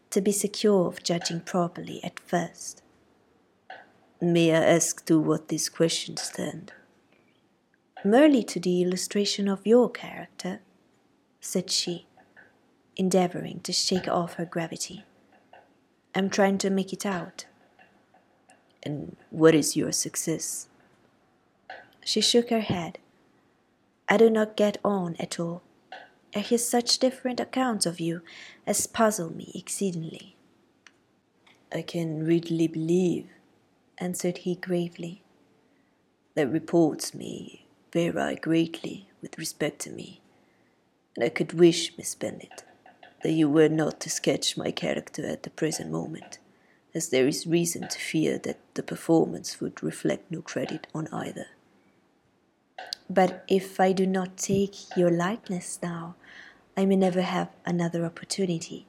to 0.10 0.22
be 0.22 0.32
secure 0.32 0.88
of 0.88 1.04
judging 1.04 1.42
properly 1.42 2.04
at 2.04 2.20
first. 2.20 2.82
May 4.20 4.52
I 4.52 4.64
ask 4.64 5.06
to 5.06 5.20
what 5.20 5.50
these 5.50 5.70
questions 5.70 6.32
tend? 6.34 6.74
Merely 8.04 8.44
to 8.44 8.60
the 8.60 8.82
illustration 8.82 9.48
of 9.48 9.68
your 9.68 9.90
character, 9.90 10.62
said 11.40 11.70
she, 11.70 12.06
endeavoring 12.96 13.60
to 13.62 13.72
shake 13.72 14.08
off 14.08 14.36
her 14.36 14.46
gravity. 14.46 15.06
I'm 16.16 16.30
trying 16.30 16.58
to 16.60 16.70
make 16.70 16.94
it 16.94 17.06
out. 17.06 17.46
And 18.84 19.16
what 19.30 19.54
is 19.54 19.76
your 19.76 19.92
success? 19.92 20.68
She 22.04 22.22
shook 22.22 22.50
her 22.50 22.62
head. 22.62 23.00
I 24.10 24.18
do 24.18 24.30
not 24.30 24.56
get 24.56 24.78
on 24.84 25.16
at 25.20 25.40
all. 25.40 25.62
I 26.36 26.40
hear 26.40 26.58
such 26.58 27.00
different 27.00 27.40
accounts 27.40 27.86
of 27.86 28.00
you 28.00 28.22
as 28.66 28.88
puzzle 28.88 29.34
me 29.34 29.52
exceedingly. 29.54 30.36
I 31.74 31.82
can 31.82 32.26
readily 32.26 32.68
believe, 32.68 33.28
answered 33.98 34.40
he 34.40 34.56
gravely, 34.56 35.22
that 36.36 36.48
reports 36.48 37.14
may 37.14 37.66
vary 37.92 38.36
greatly 38.36 39.08
with 39.22 39.38
respect 39.38 39.80
to 39.80 39.90
me, 39.90 40.22
and 41.18 41.24
I 41.24 41.30
could 41.30 41.54
wish, 41.54 41.98
Miss 41.98 42.14
Bennet, 42.14 42.64
that 43.24 43.32
you 43.32 43.50
were 43.50 43.70
not 43.70 44.00
to 44.02 44.10
sketch 44.10 44.56
my 44.56 44.70
character 44.70 45.26
at 45.26 45.42
the 45.42 45.50
present 45.50 45.90
moment, 45.90 46.38
as 46.94 47.10
there 47.10 47.28
is 47.28 47.48
reason 47.48 47.88
to 47.88 47.98
fear 47.98 48.38
that 48.38 48.60
the 48.76 48.84
performance 48.84 49.60
would 49.60 49.82
reflect 49.82 50.30
no 50.30 50.44
credit 50.44 50.86
on 50.94 51.08
either. 51.12 51.48
But 53.10 53.44
if 53.48 53.80
I 53.80 53.94
do 53.94 54.06
not 54.06 54.38
take 54.38 54.96
your 54.96 55.10
likeness 55.10 55.80
now, 55.82 56.16
I 56.78 56.86
may 56.86 56.96
never 56.96 57.24
have 57.24 57.50
another 57.66 58.06
opportunity. 58.06 58.86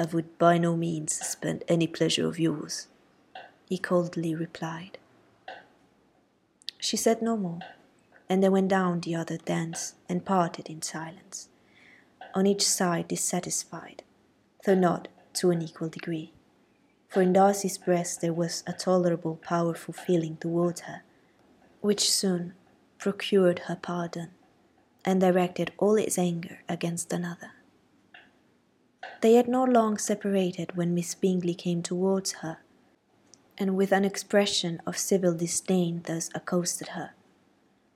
I 0.00 0.06
would 0.06 0.38
by 0.38 0.56
no 0.56 0.74
means 0.74 1.12
suspend 1.12 1.64
any 1.68 1.86
pleasure 1.86 2.26
of 2.26 2.40
yours, 2.40 2.86
he 3.68 3.76
coldly 3.76 4.34
replied. 4.34 4.96
She 6.78 6.96
said 6.96 7.20
no 7.20 7.36
more, 7.36 7.60
and 8.32 8.42
they 8.42 8.48
went 8.48 8.68
down 8.68 8.98
the 9.00 9.14
other 9.14 9.36
dance 9.36 9.94
and 10.08 10.24
parted 10.24 10.70
in 10.70 10.80
silence, 10.80 11.50
on 12.34 12.46
each 12.46 12.66
side 12.66 13.06
dissatisfied, 13.06 14.02
though 14.64 14.74
not 14.74 15.06
to 15.34 15.50
an 15.50 15.60
equal 15.60 15.90
degree. 15.90 16.32
For 17.08 17.20
in 17.20 17.34
Darcy's 17.34 17.76
breast 17.76 18.22
there 18.22 18.32
was 18.32 18.64
a 18.66 18.72
tolerable, 18.72 19.36
powerful 19.36 19.92
feeling 19.92 20.38
towards 20.38 20.80
her, 20.80 21.02
which 21.82 22.10
soon 22.10 22.54
procured 22.96 23.58
her 23.66 23.76
pardon 23.76 24.30
and 25.04 25.20
directed 25.20 25.72
all 25.76 25.96
its 25.96 26.16
anger 26.16 26.60
against 26.70 27.12
another. 27.12 27.50
They 29.20 29.34
had 29.34 29.46
not 29.46 29.68
long 29.68 29.98
separated 29.98 30.74
when 30.74 30.94
Miss 30.94 31.14
Bingley 31.14 31.54
came 31.54 31.82
towards 31.82 32.32
her, 32.40 32.60
and 33.58 33.76
with 33.76 33.92
an 33.92 34.06
expression 34.06 34.80
of 34.86 34.96
civil 34.96 35.34
disdain 35.34 36.00
thus 36.06 36.30
accosted 36.34 36.88
her. 36.96 37.10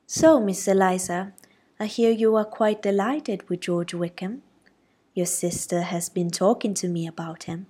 So, 0.08 0.38
Miss 0.38 0.68
Eliza, 0.68 1.32
I 1.80 1.86
hear 1.86 2.12
you 2.12 2.36
are 2.36 2.44
quite 2.44 2.80
delighted 2.80 3.48
with 3.48 3.62
George 3.62 3.92
Wickham. 3.92 4.42
Your 5.14 5.26
sister 5.26 5.82
has 5.82 6.08
been 6.08 6.30
talking 6.30 6.74
to 6.74 6.86
me 6.86 7.08
about 7.08 7.44
him, 7.44 7.66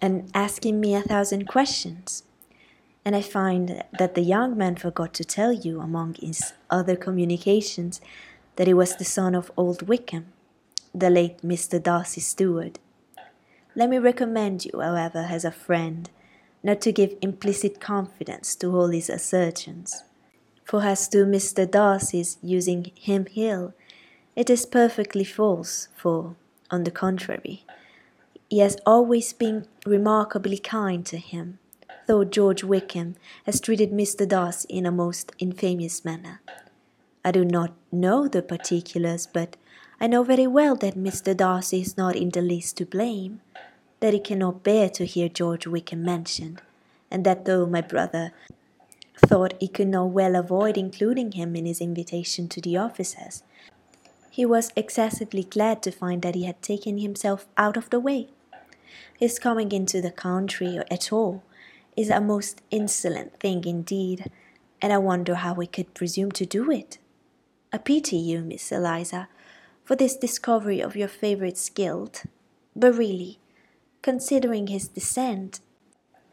and 0.00 0.30
asking 0.32 0.78
me 0.78 0.94
a 0.94 1.02
thousand 1.02 1.48
questions. 1.48 2.22
And 3.04 3.16
I 3.16 3.20
find 3.20 3.82
that 3.98 4.14
the 4.14 4.22
young 4.22 4.56
man 4.56 4.76
forgot 4.76 5.12
to 5.14 5.24
tell 5.24 5.52
you, 5.52 5.80
among 5.80 6.14
his 6.20 6.52
other 6.70 6.94
communications, 6.94 8.00
that 8.54 8.68
he 8.68 8.74
was 8.74 8.94
the 8.94 9.04
son 9.04 9.34
of 9.34 9.50
old 9.56 9.88
Wickham, 9.88 10.26
the 10.94 11.10
late 11.10 11.42
Mr. 11.42 11.82
Darcy's 11.82 12.28
steward. 12.28 12.78
Let 13.74 13.90
me 13.90 13.98
recommend 13.98 14.64
you, 14.64 14.78
however, 14.80 15.26
as 15.28 15.44
a 15.44 15.50
friend, 15.50 16.08
not 16.62 16.80
to 16.82 16.92
give 16.92 17.16
implicit 17.20 17.80
confidence 17.80 18.54
to 18.54 18.68
all 18.68 18.90
his 18.90 19.10
assertions. 19.10 20.04
For 20.64 20.82
as 20.82 21.08
to 21.08 21.24
Mr. 21.24 21.70
Darcy's 21.70 22.38
using 22.42 22.92
him 22.94 23.26
ill, 23.34 23.74
it 24.34 24.48
is 24.48 24.64
perfectly 24.64 25.24
false, 25.24 25.88
for, 25.94 26.36
on 26.70 26.84
the 26.84 26.90
contrary, 26.90 27.64
he 28.48 28.58
has 28.58 28.76
always 28.86 29.32
been 29.32 29.66
remarkably 29.86 30.58
kind 30.58 31.04
to 31.06 31.16
him, 31.16 31.58
though 32.06 32.24
George 32.24 32.62
Wickham 32.64 33.16
has 33.44 33.60
treated 33.60 33.90
Mr. 33.90 34.28
Darcy 34.28 34.68
in 34.68 34.86
a 34.86 34.92
most 34.92 35.32
infamous 35.38 36.04
manner. 36.04 36.40
I 37.24 37.30
do 37.30 37.44
not 37.44 37.72
know 37.90 38.28
the 38.28 38.42
particulars, 38.42 39.26
but 39.26 39.56
I 40.00 40.06
know 40.06 40.22
very 40.22 40.46
well 40.46 40.74
that 40.76 40.96
Mr. 40.96 41.36
Darcy 41.36 41.80
is 41.80 41.96
not 41.96 42.16
in 42.16 42.30
the 42.30 42.42
least 42.42 42.76
to 42.78 42.84
blame, 42.86 43.40
that 44.00 44.12
he 44.12 44.20
cannot 44.20 44.62
bear 44.62 44.88
to 44.90 45.06
hear 45.06 45.28
George 45.28 45.66
Wickham 45.66 46.02
mentioned, 46.02 46.60
and 47.10 47.24
that 47.24 47.44
though 47.44 47.66
my 47.66 47.80
brother 47.80 48.32
thought 49.26 49.54
he 49.60 49.68
could 49.68 49.88
not 49.88 50.10
well 50.10 50.34
avoid 50.36 50.76
including 50.76 51.32
him 51.32 51.56
in 51.56 51.66
his 51.66 51.80
invitation 51.80 52.48
to 52.48 52.60
the 52.60 52.76
officers, 52.76 53.42
he 54.30 54.46
was 54.46 54.72
excessively 54.76 55.44
glad 55.44 55.82
to 55.82 55.90
find 55.90 56.22
that 56.22 56.34
he 56.34 56.44
had 56.44 56.62
taken 56.62 56.98
himself 56.98 57.46
out 57.56 57.76
of 57.76 57.90
the 57.90 58.00
way. 58.00 58.28
His 59.18 59.38
coming 59.38 59.72
into 59.72 60.00
the 60.00 60.10
country 60.10 60.78
at 60.90 61.12
all 61.12 61.42
is 61.96 62.10
a 62.10 62.20
most 62.20 62.62
insolent 62.70 63.38
thing 63.38 63.64
indeed, 63.64 64.30
and 64.80 64.92
I 64.92 64.98
wonder 64.98 65.34
how 65.34 65.54
he 65.56 65.66
could 65.66 65.94
presume 65.94 66.32
to 66.32 66.46
do 66.46 66.70
it. 66.70 66.98
I 67.72 67.78
pity 67.78 68.16
you, 68.16 68.40
Miss 68.40 68.72
Eliza, 68.72 69.28
for 69.84 69.96
this 69.96 70.16
discovery 70.16 70.80
of 70.80 70.96
your 70.96 71.08
favourite's 71.08 71.68
guilt, 71.68 72.24
but 72.74 72.94
really, 72.94 73.38
considering 74.00 74.68
his 74.68 74.88
descent, 74.88 75.60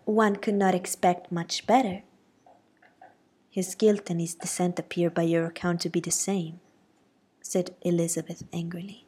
one 0.06 0.38
could 0.38 0.56
not 0.56 0.74
expect 0.74 1.32
much 1.32 1.68
better. 1.68 2.04
His 3.52 3.76
guilt 3.76 4.10
and 4.10 4.22
his 4.22 4.36
descent 4.36 4.78
appear 4.78 5.10
by 5.10 5.24
your 5.24 5.46
account 5.46 5.82
to 5.82 5.90
be 5.90 6.00
the 6.00 6.12
same, 6.12 6.60
said 7.42 7.76
Elizabeth 7.82 8.44
angrily. 8.54 9.06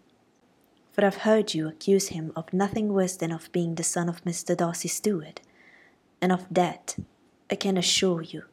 For 0.91 1.05
I've 1.05 1.17
heard 1.17 1.53
you 1.53 1.67
accuse 1.67 2.09
him 2.09 2.33
of 2.35 2.51
nothing 2.51 2.91
worse 2.91 3.15
than 3.15 3.31
of 3.31 3.51
being 3.51 3.75
the 3.75 3.83
son 3.83 4.09
of 4.09 4.23
Mr. 4.25 4.57
Darcy's 4.57 4.93
steward, 4.93 5.41
and 6.21 6.31
of 6.31 6.45
that, 6.51 6.97
I 7.49 7.55
can 7.55 7.77
assure 7.77 8.21
you, 8.21 8.43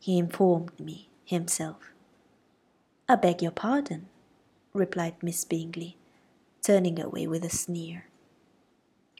he 0.00 0.18
informed 0.18 0.78
me 0.80 1.08
himself. 1.24 1.90
I 3.08 3.16
beg 3.16 3.42
your 3.42 3.52
pardon, 3.52 4.08
replied 4.72 5.22
Miss 5.22 5.44
Bingley, 5.44 5.96
turning 6.62 7.00
away 7.00 7.26
with 7.26 7.44
a 7.44 7.50
sneer. 7.50 8.06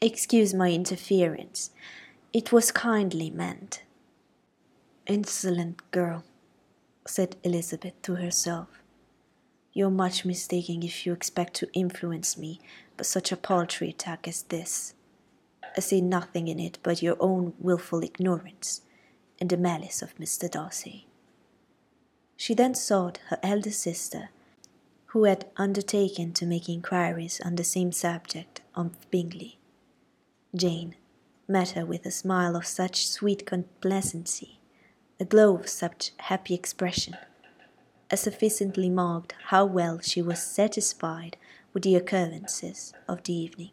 Excuse 0.01 0.55
my 0.55 0.71
interference. 0.71 1.71
It 2.33 2.53
was 2.53 2.71
kindly 2.71 3.31
meant. 3.31 3.83
Insolent 5.09 5.91
girl, 5.91 6.23
said 7.07 7.37
Elizabeth 7.43 7.95
to 8.03 8.17
herself. 8.17 8.83
You're 9.73 9.89
much 9.89 10.27
mistaken 10.27 10.83
if 10.83 11.07
you 11.07 11.15
expect 11.15 11.55
to 11.55 11.73
influence 11.73 12.37
me 12.37 12.61
by 12.95 13.05
such 13.05 13.33
a 13.33 13.37
paltry 13.39 13.89
attack 13.89 14.29
as 14.29 14.43
this. 14.43 14.93
I 15.75 15.81
see 15.81 16.03
nothing 16.03 16.47
in 16.47 16.61
it 16.61 16.79
but 16.83 17.01
your 17.01 17.17
own 17.21 17.55
wilful 17.59 18.05
ignorance 18.05 18.83
and 19.41 19.49
the 19.49 19.57
malice 19.57 20.03
of 20.03 20.15
Mr. 20.19 20.51
Darcy. 20.51 21.07
She 22.37 22.53
then 22.53 22.75
sought 22.75 23.19
her 23.29 23.39
elder 23.43 23.71
sister, 23.71 24.29
who 25.07 25.25
had 25.25 25.47
undertaken 25.57 26.35
to 26.35 26.45
make 26.45 26.69
inquiries 26.69 27.41
on 27.43 27.57
the 27.57 27.65
same 27.65 27.93
subject 27.93 28.61
of 28.75 29.11
Bingley. 29.11 29.59
Jane 30.55 30.97
met 31.49 31.71
her 31.71 31.87
with 31.87 32.05
a 32.05 32.11
smile 32.11 32.55
of 32.55 32.67
such 32.67 33.09
sweet 33.09 33.47
complacency, 33.47 34.58
a 35.21 35.25
glow 35.25 35.57
of 35.57 35.69
such 35.69 36.13
happy 36.19 36.55
expression, 36.55 37.17
as 38.11 38.21
sufficiently 38.21 38.89
marked 38.89 39.35
how 39.47 39.65
well 39.65 39.99
she 40.01 40.23
was 40.23 40.41
satisfied 40.41 41.37
with 41.73 41.83
the 41.83 41.97
occurrences 41.97 42.93
of 43.09 43.23
the 43.25 43.33
evening. 43.33 43.73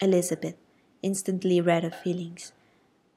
Elizabeth 0.00 0.56
instantly 1.02 1.60
read 1.60 1.82
her 1.82 1.90
feelings, 1.90 2.52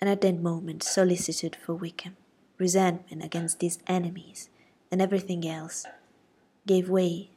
and 0.02 0.10
at 0.10 0.22
that 0.22 0.40
moment 0.40 0.82
solicited 0.82 1.56
for 1.56 1.76
Wickham, 1.76 2.18
resentment 2.58 3.24
against 3.24 3.60
these 3.60 3.80
enemies, 3.88 4.50
and 4.92 5.02
everything 5.02 5.48
else, 5.48 5.86
gave 6.66 6.90
way 6.90 7.30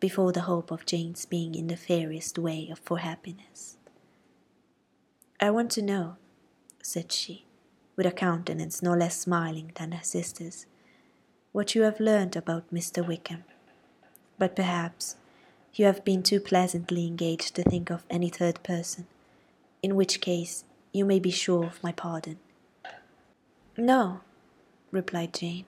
before 0.00 0.32
the 0.32 0.42
hope 0.42 0.70
of 0.70 0.86
Jane's 0.86 1.24
being 1.24 1.54
in 1.54 1.68
the 1.68 1.76
fairest 1.76 2.38
way 2.38 2.72
for 2.82 2.98
happiness. 2.98 3.78
I 5.40 5.50
want 5.50 5.70
to 5.72 5.82
know, 5.82 6.16
said 6.82 7.10
she, 7.10 7.44
with 7.98 8.06
a 8.06 8.12
countenance 8.12 8.80
no 8.80 8.94
less 8.94 9.20
smiling 9.20 9.72
than 9.74 9.90
her 9.90 10.04
sister's, 10.04 10.66
what 11.50 11.74
you 11.74 11.82
have 11.82 11.98
learned 11.98 12.36
about 12.36 12.72
Mr. 12.72 13.04
Wickham. 13.04 13.42
But 14.38 14.54
perhaps 14.54 15.16
you 15.74 15.84
have 15.84 16.04
been 16.04 16.22
too 16.22 16.38
pleasantly 16.38 17.08
engaged 17.08 17.56
to 17.56 17.64
think 17.64 17.90
of 17.90 18.06
any 18.08 18.28
third 18.28 18.62
person, 18.62 19.08
in 19.82 19.96
which 19.96 20.20
case 20.20 20.64
you 20.92 21.04
may 21.04 21.18
be 21.18 21.32
sure 21.32 21.64
of 21.64 21.82
my 21.82 21.90
pardon. 21.90 22.38
No, 23.76 24.20
replied 24.92 25.34
Jane, 25.34 25.66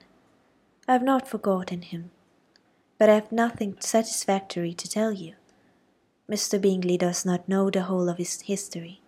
I 0.87 0.93
have 0.93 1.03
not 1.03 1.27
forgotten 1.27 1.81
him, 1.81 2.11
but 2.97 3.09
I 3.09 3.15
have 3.15 3.33
nothing 3.33 3.75
satisfactory 3.81 4.73
to 4.75 4.89
tell 4.89 5.11
you. 5.11 5.33
Mr. 6.29 6.61
Bingley 6.61 6.97
does 6.97 7.25
not 7.25 7.49
know 7.49 7.69
the 7.69 7.83
whole 7.83 8.07
of 8.07 8.19
his 8.19 8.39
history, 8.39 9.01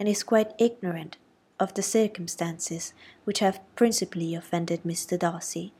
and 0.00 0.08
is 0.08 0.22
quite 0.22 0.54
ignorant 0.58 1.18
of 1.58 1.74
the 1.74 1.82
circumstances 1.82 2.92
which 3.24 3.38
have 3.40 3.60
principally 3.74 4.34
offended 4.34 4.82
Mr. 4.84 5.18
Darcy, 5.18 5.72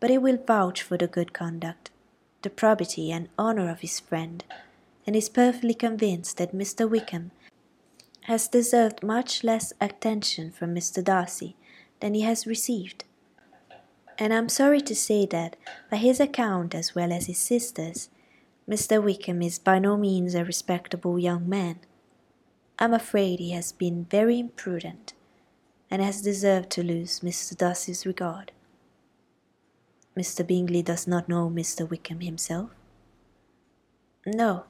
but 0.00 0.10
he 0.10 0.18
will 0.18 0.38
vouch 0.38 0.82
for 0.82 0.96
the 0.96 1.06
good 1.06 1.32
conduct, 1.32 1.90
the 2.42 2.50
probity 2.50 3.10
and 3.10 3.28
honour 3.38 3.70
of 3.70 3.80
his 3.80 4.00
friend, 4.00 4.44
and 5.06 5.14
is 5.14 5.28
perfectly 5.28 5.74
convinced 5.74 6.36
that 6.38 6.54
Mr. 6.54 6.88
Wickham 6.88 7.30
has 8.22 8.48
deserved 8.48 9.02
much 9.02 9.44
less 9.44 9.72
attention 9.80 10.50
from 10.50 10.74
Mr. 10.74 11.04
Darcy 11.04 11.56
than 12.00 12.14
he 12.14 12.22
has 12.22 12.46
received. 12.46 13.04
And 14.18 14.32
I 14.32 14.36
am 14.36 14.48
sorry 14.48 14.80
to 14.80 14.94
say 14.94 15.26
that, 15.26 15.56
by 15.90 15.96
his 15.96 16.20
account 16.20 16.74
as 16.74 16.94
well 16.94 17.12
as 17.12 17.26
his 17.26 17.38
sister's, 17.38 18.08
Mr. 18.68 19.02
Wickham 19.02 19.42
is 19.42 19.58
by 19.58 19.78
no 19.78 19.96
means 19.96 20.34
a 20.34 20.44
respectable 20.44 21.18
young 21.18 21.48
man. 21.48 21.80
I'm 22.78 22.92
afraid 22.92 23.38
he 23.38 23.52
has 23.52 23.72
been 23.72 24.06
very 24.10 24.38
imprudent, 24.40 25.14
and 25.90 26.02
has 26.02 26.22
deserved 26.22 26.70
to 26.70 26.82
lose 26.82 27.20
Mr. 27.20 27.56
Darcy's 27.56 28.04
regard. 28.04 28.50
Mr. 30.16 30.46
Bingley 30.46 30.82
does 30.82 31.06
not 31.06 31.28
know 31.28 31.48
Mr. 31.48 31.88
Wickham 31.88 32.20
himself? 32.20 32.70
No, 34.26 34.64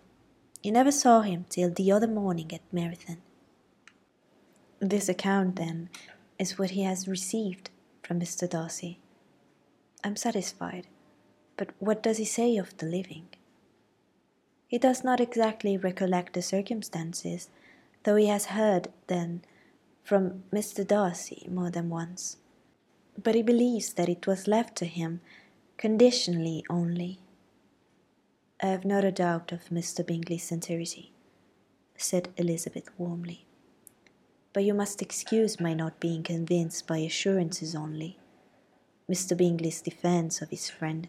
he 0.62 0.70
never 0.70 0.90
saw 0.92 1.20
him 1.20 1.46
till 1.48 1.70
the 1.70 1.92
other 1.92 2.06
morning 2.06 2.52
at 2.52 2.72
Meryton. 2.72 3.18
This 4.80 5.08
account, 5.08 5.56
then, 5.56 5.88
is 6.38 6.58
what 6.58 6.70
he 6.70 6.82
has 6.82 7.08
received 7.08 7.70
from 8.02 8.20
Mr. 8.20 8.48
Darcy. 8.48 8.98
I'm 10.02 10.16
satisfied, 10.16 10.86
but 11.56 11.70
what 11.78 12.02
does 12.02 12.18
he 12.18 12.24
say 12.24 12.56
of 12.56 12.76
the 12.76 12.86
living? 12.86 13.28
He 14.66 14.78
does 14.78 15.04
not 15.04 15.20
exactly 15.20 15.76
recollect 15.76 16.32
the 16.32 16.42
circumstances 16.42 17.48
though 18.04 18.16
he 18.16 18.26
has 18.26 18.46
heard 18.46 18.88
then 19.08 19.42
from 20.02 20.44
Mr. 20.52 20.86
Darcy 20.86 21.46
more 21.50 21.70
than 21.70 21.88
once. 21.88 22.36
But 23.20 23.34
he 23.34 23.42
believes 23.42 23.94
that 23.94 24.08
it 24.08 24.26
was 24.26 24.46
left 24.46 24.76
to 24.76 24.84
him 24.84 25.20
conditionally 25.76 26.64
only. 26.68 27.18
I 28.62 28.66
have 28.66 28.84
not 28.84 29.04
a 29.04 29.12
doubt 29.12 29.52
of 29.52 29.68
Mr. 29.70 30.06
Bingley's 30.06 30.44
sincerity, 30.44 31.12
said 31.96 32.28
Elizabeth 32.36 32.90
warmly. 32.98 33.46
But 34.52 34.64
you 34.64 34.74
must 34.74 35.02
excuse 35.02 35.58
my 35.58 35.74
not 35.74 35.98
being 35.98 36.22
convinced 36.22 36.86
by 36.86 36.98
assurances 36.98 37.74
only. 37.74 38.18
Mr. 39.10 39.36
Bingley's 39.36 39.80
defence 39.80 40.40
of 40.40 40.50
his 40.50 40.70
friend 40.70 41.08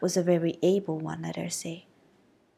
was 0.00 0.16
a 0.16 0.22
very 0.22 0.58
able 0.62 0.98
one, 0.98 1.24
I 1.24 1.32
dare 1.32 1.50
say 1.50 1.87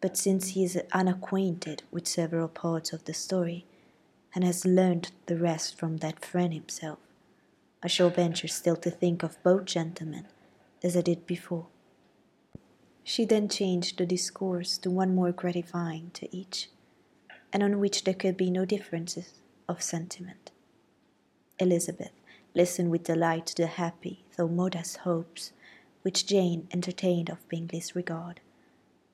but 0.00 0.16
since 0.16 0.48
he 0.48 0.64
is 0.64 0.80
unacquainted 0.92 1.82
with 1.90 2.08
several 2.08 2.48
parts 2.48 2.92
of 2.92 3.04
the 3.04 3.14
story, 3.14 3.66
and 4.34 4.44
has 4.44 4.64
learned 4.64 5.10
the 5.26 5.36
rest 5.36 5.76
from 5.76 5.98
that 5.98 6.24
friend 6.24 6.54
himself, 6.54 6.98
I 7.82 7.88
shall 7.88 8.10
venture 8.10 8.48
still 8.48 8.76
to 8.76 8.90
think 8.90 9.22
of 9.22 9.42
both 9.42 9.64
gentlemen 9.64 10.26
as 10.82 10.96
I 10.96 11.00
did 11.00 11.26
before. 11.26 11.66
She 13.02 13.24
then 13.24 13.48
changed 13.48 13.98
the 13.98 14.06
discourse 14.06 14.78
to 14.78 14.90
one 14.90 15.14
more 15.14 15.32
gratifying 15.32 16.10
to 16.14 16.34
each, 16.34 16.68
and 17.52 17.62
on 17.62 17.80
which 17.80 18.04
there 18.04 18.14
could 18.14 18.36
be 18.36 18.50
no 18.50 18.64
differences 18.64 19.40
of 19.68 19.82
sentiment. 19.82 20.50
Elizabeth 21.58 22.12
listened 22.54 22.90
with 22.90 23.04
delight 23.04 23.46
to 23.46 23.56
the 23.62 23.66
happy, 23.66 24.24
though 24.36 24.48
modest 24.48 24.98
hopes 24.98 25.52
which 26.02 26.26
Jane 26.26 26.68
entertained 26.72 27.28
of 27.28 27.46
Bingley's 27.48 27.94
regard 27.94 28.40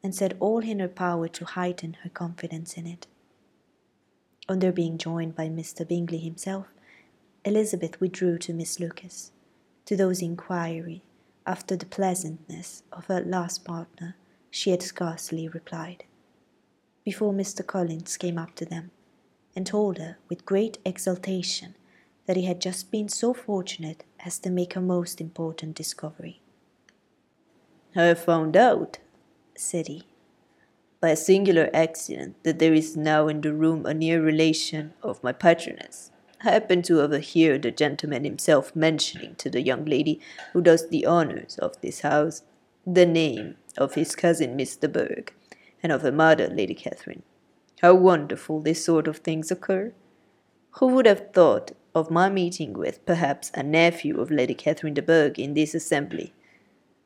and 0.06 0.14
said 0.14 0.36
all 0.38 0.60
in 0.60 0.78
her 0.78 0.86
power 0.86 1.26
to 1.26 1.44
heighten 1.44 1.96
her 2.04 2.08
confidence 2.08 2.74
in 2.74 2.86
it. 2.86 3.08
On 4.48 4.60
their 4.60 4.70
being 4.70 4.98
joined 4.98 5.34
by 5.34 5.48
Mr. 5.48 5.86
Bingley 5.86 6.18
himself, 6.18 6.68
Elizabeth 7.44 8.00
withdrew 8.00 8.38
to 8.38 8.54
Miss 8.54 8.78
Lucas. 8.78 9.32
To 9.86 9.96
those 9.96 10.22
inquiry 10.22 11.02
after 11.44 11.74
the 11.74 11.86
pleasantness 11.86 12.84
of 12.92 13.06
her 13.06 13.20
last 13.20 13.64
partner, 13.64 14.14
she 14.48 14.70
had 14.70 14.80
scarcely 14.80 15.48
replied. 15.48 16.04
Before 17.04 17.32
Mr. 17.32 17.66
Collins 17.66 18.16
came 18.16 18.38
up 18.38 18.54
to 18.54 18.64
them, 18.64 18.92
and 19.56 19.66
told 19.66 19.98
her 19.98 20.18
with 20.28 20.46
great 20.46 20.78
exultation 20.84 21.74
that 22.26 22.36
he 22.36 22.44
had 22.44 22.60
just 22.60 22.92
been 22.92 23.08
so 23.08 23.34
fortunate 23.34 24.04
as 24.24 24.38
to 24.38 24.50
make 24.50 24.76
a 24.76 24.80
most 24.80 25.20
important 25.20 25.74
discovery. 25.74 26.42
I 27.96 28.14
found 28.14 28.56
out, 28.56 28.98
city. 29.58 30.04
By 31.00 31.10
a 31.10 31.16
singular 31.16 31.70
accident, 31.72 32.42
that 32.42 32.58
there 32.58 32.74
is 32.74 32.96
now 32.96 33.28
in 33.28 33.40
the 33.40 33.52
room 33.52 33.86
a 33.86 33.94
near 33.94 34.22
relation 34.22 34.94
of 35.02 35.22
my 35.22 35.32
patroness. 35.32 36.10
I 36.44 36.50
happened 36.50 36.84
to 36.86 37.00
overhear 37.00 37.58
the 37.58 37.70
gentleman 37.70 38.24
himself 38.24 38.74
mentioning 38.74 39.34
to 39.36 39.50
the 39.50 39.62
young 39.62 39.84
lady 39.84 40.20
who 40.52 40.62
does 40.62 40.88
the 40.88 41.06
honours 41.06 41.58
of 41.58 41.80
this 41.80 42.00
house 42.00 42.42
the 42.86 43.06
name 43.06 43.56
of 43.76 43.94
his 43.94 44.14
cousin 44.14 44.56
Mr. 44.56 44.90
Bourgh, 44.90 45.32
and 45.82 45.90
of 45.90 46.02
her 46.02 46.12
mother, 46.12 46.48
Lady 46.48 46.74
Catherine. 46.74 47.24
How 47.82 47.94
wonderful 47.94 48.60
these 48.60 48.84
sort 48.84 49.08
of 49.08 49.18
things 49.18 49.50
occur! 49.50 49.92
Who 50.78 50.86
would 50.88 51.06
have 51.06 51.32
thought 51.32 51.72
of 51.94 52.10
my 52.10 52.28
meeting 52.28 52.74
with, 52.74 53.04
perhaps, 53.04 53.50
a 53.54 53.62
nephew 53.62 54.20
of 54.20 54.30
Lady 54.30 54.54
Catherine 54.54 54.94
de 54.94 55.02
Bourgh 55.02 55.38
in 55.38 55.54
this 55.54 55.74
assembly? 55.74 56.32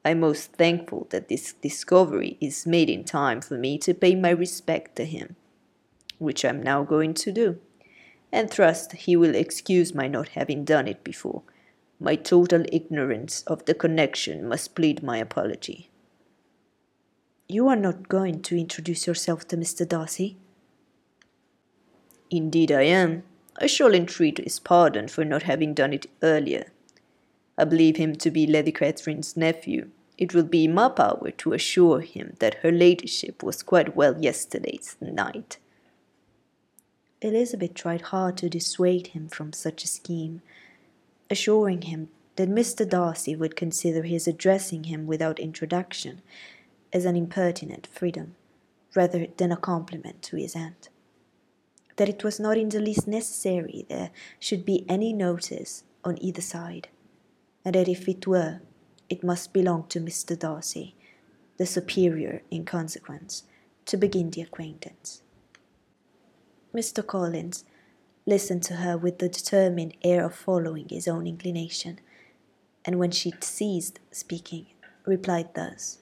I'm 0.05 0.21
most 0.21 0.53
thankful 0.53 1.07
that 1.11 1.29
this 1.29 1.53
discovery 1.53 2.39
is 2.41 2.67
made 2.67 2.89
in 2.89 3.05
time 3.05 3.41
for 3.41 3.59
me 3.59 3.77
to 3.79 3.93
pay 3.93 4.15
my 4.15 4.31
respect 4.31 4.97
to 4.97 5.05
him, 5.05 5.37
which 6.19 6.45
I'm 6.45 6.63
now 6.63 6.83
going 6.85 7.13
to 7.15 7.33
do, 7.33 7.59
and 8.33 8.51
trust 8.51 8.93
he 8.93 9.15
will 9.15 9.35
excuse 9.35 9.95
my 9.95 10.09
not 10.09 10.31
having 10.31 10.65
done 10.65 10.89
it 10.89 11.05
before. 11.05 11.43
My 11.99 12.17
total 12.17 12.65
ignorance 12.73 13.43
of 13.47 13.67
the 13.67 13.75
connection 13.75 14.49
must 14.49 14.75
plead 14.75 15.03
my 15.03 15.19
apology. 15.19 15.91
You 17.47 17.69
are 17.69 17.77
not 17.77 18.09
going 18.09 18.41
to 18.43 18.57
introduce 18.57 19.07
yourself 19.07 19.47
to 19.49 19.57
Mr. 19.57 19.87
Darcy? 19.87 20.39
Indeed, 22.31 22.73
I 22.73 22.83
am. 22.83 23.25
I 23.59 23.67
shall 23.67 23.93
entreat 23.93 24.39
his 24.39 24.61
pardon 24.61 25.09
for 25.09 25.27
not 25.27 25.43
having 25.43 25.75
done 25.75 25.93
it 25.93 26.07
earlier. 26.23 26.67
I 27.61 27.65
believe 27.65 27.97
him 27.97 28.15
to 28.17 28.31
be 28.31 28.47
Lady 28.47 28.73
Catherine's 28.73 29.37
nephew. 29.37 29.91
It 30.17 30.33
will 30.33 30.45
be 30.45 30.67
my 30.67 30.89
power 30.89 31.31
to 31.31 31.53
assure 31.53 32.01
him 32.01 32.37
that 32.39 32.55
her 32.63 32.73
ladyship 32.73 33.43
was 33.43 33.63
quite 33.63 33.95
well 33.95 34.19
yesterday's 34.19 34.97
night. 35.01 35.59
Elizabeth 37.21 37.75
tried 37.75 38.01
hard 38.01 38.39
to 38.39 38.49
dissuade 38.49 39.09
him 39.09 39.29
from 39.29 39.53
such 39.53 39.85
a 39.85 39.89
scheme, 39.89 40.41
assuring 41.29 41.83
him 41.83 42.09
that 42.37 42.49
Mr. 42.49 42.89
Darcy 42.89 43.37
would 43.37 43.57
consider 43.57 44.05
his 44.05 44.27
addressing 44.27 44.85
him 44.85 45.07
without 45.07 45.39
introduction 45.39 46.23
as 46.95 47.05
an 47.05 47.15
impertinent 47.15 47.87
freedom 47.87 48.37
rather 48.95 49.27
than 49.37 49.53
a 49.53 49.57
compliment 49.57 50.23
to 50.23 50.37
his 50.37 50.57
aunt. 50.57 50.89
That 51.97 52.09
it 52.09 52.25
was 52.25 52.41
not 52.41 52.57
in 52.57 52.71
the 52.71 52.81
least 52.81 53.07
necessary 53.07 53.85
there 53.91 54.11
should 54.39 54.65
be 54.65 54.87
any 54.89 55.13
notice 55.13 55.85
on 56.03 56.17
either 56.23 56.41
side, 56.41 56.89
and 57.65 57.75
that 57.75 57.89
if 57.89 58.09
it 58.09 58.27
were, 58.27 58.61
it 59.09 59.25
must 59.25 59.53
belong 59.53 59.87
to 59.89 60.01
Mr. 60.01 60.39
Darcy, 60.39 60.95
the 61.57 61.67
superior 61.67 62.43
in 62.51 62.65
consequence, 62.65 63.45
to 63.87 63.97
begin 63.97 64.31
the 64.31 64.43
acquaintance. 64.43 65.23
Mr. 66.75 67.05
Collins 67.05 67.65
listened 68.27 68.63
to 68.63 68.75
her 68.75 68.97
with 68.97 69.19
the 69.19 69.29
determined 69.29 69.97
air 70.05 70.25
of 70.25 70.35
following 70.35 70.89
his 70.89 71.09
own 71.09 71.27
inclination, 71.27 71.99
and 72.85 72.99
when 72.99 73.11
she 73.11 73.33
ceased 73.41 73.99
speaking, 74.11 74.67
replied 75.05 75.55
thus 75.55 75.99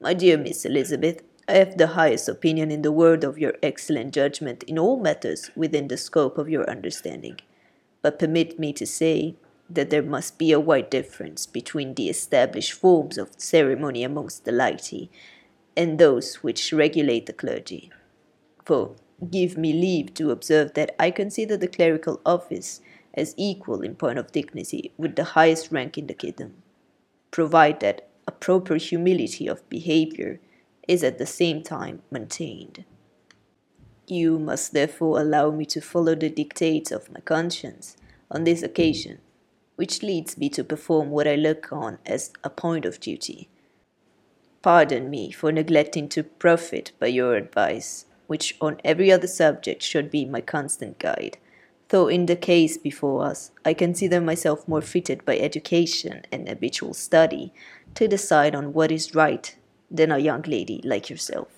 My 0.00 0.14
dear 0.14 0.38
Miss 0.38 0.64
Elizabeth, 0.64 1.22
I 1.46 1.54
have 1.54 1.76
the 1.76 1.88
highest 1.88 2.28
opinion 2.28 2.70
in 2.70 2.82
the 2.82 2.92
world 2.92 3.24
of 3.24 3.38
your 3.38 3.54
excellent 3.62 4.14
judgment 4.14 4.62
in 4.62 4.78
all 4.78 4.98
matters 4.98 5.50
within 5.54 5.88
the 5.88 5.96
scope 5.96 6.38
of 6.38 6.48
your 6.48 6.68
understanding. 6.70 7.38
But 8.00 8.18
permit 8.18 8.58
me 8.58 8.72
to 8.74 8.86
say 8.86 9.36
that 9.74 9.90
there 9.90 10.02
must 10.02 10.38
be 10.38 10.52
a 10.52 10.60
wide 10.60 10.90
difference 10.90 11.46
between 11.46 11.94
the 11.94 12.08
established 12.08 12.72
forms 12.72 13.18
of 13.18 13.30
ceremony 13.36 14.04
amongst 14.04 14.44
the 14.44 14.52
laity 14.52 15.10
and 15.76 15.98
those 15.98 16.36
which 16.36 16.72
regulate 16.72 17.26
the 17.26 17.32
clergy. 17.32 17.90
For 18.64 18.94
give 19.30 19.56
me 19.56 19.72
leave 19.72 20.14
to 20.14 20.30
observe 20.30 20.74
that 20.74 20.94
I 20.98 21.10
consider 21.10 21.56
the 21.56 21.68
clerical 21.68 22.20
office 22.26 22.80
as 23.14 23.34
equal 23.36 23.82
in 23.82 23.94
point 23.94 24.18
of 24.18 24.32
dignity 24.32 24.92
with 24.96 25.16
the 25.16 25.24
highest 25.24 25.70
rank 25.70 25.98
in 25.98 26.06
the 26.06 26.14
kingdom, 26.14 26.54
provided 27.30 27.80
that 27.80 28.08
a 28.26 28.32
proper 28.32 28.76
humility 28.76 29.46
of 29.46 29.68
behavior 29.68 30.40
is 30.88 31.04
at 31.04 31.18
the 31.18 31.26
same 31.26 31.62
time 31.62 32.02
maintained. 32.10 32.84
You 34.06 34.38
must 34.38 34.72
therefore 34.72 35.20
allow 35.20 35.50
me 35.50 35.64
to 35.66 35.80
follow 35.80 36.14
the 36.14 36.28
dictates 36.28 36.90
of 36.90 37.12
my 37.12 37.20
conscience 37.20 37.96
on 38.30 38.44
this 38.44 38.62
occasion, 38.62 39.18
which 39.82 40.00
leads 40.00 40.38
me 40.38 40.48
to 40.48 40.62
perform 40.62 41.10
what 41.10 41.26
I 41.26 41.34
look 41.34 41.72
on 41.72 41.98
as 42.06 42.30
a 42.44 42.50
point 42.50 42.84
of 42.84 43.00
duty. 43.00 43.48
Pardon 44.62 45.10
me 45.10 45.32
for 45.32 45.50
neglecting 45.50 46.08
to 46.10 46.22
profit 46.22 46.92
by 47.00 47.08
your 47.08 47.34
advice, 47.34 48.06
which 48.28 48.56
on 48.60 48.80
every 48.84 49.10
other 49.10 49.26
subject 49.26 49.82
should 49.82 50.08
be 50.08 50.24
my 50.24 50.40
constant 50.40 51.00
guide, 51.00 51.36
though 51.88 52.06
in 52.06 52.26
the 52.26 52.36
case 52.36 52.78
before 52.78 53.24
us 53.24 53.50
I 53.64 53.74
consider 53.74 54.20
myself 54.20 54.68
more 54.68 54.82
fitted 54.82 55.24
by 55.24 55.36
education 55.38 56.22
and 56.30 56.48
habitual 56.48 56.94
study 56.94 57.52
to 57.96 58.06
decide 58.06 58.54
on 58.54 58.72
what 58.72 58.92
is 58.92 59.16
right 59.16 59.52
than 59.90 60.12
a 60.12 60.18
young 60.18 60.42
lady 60.42 60.80
like 60.84 61.10
yourself. 61.10 61.48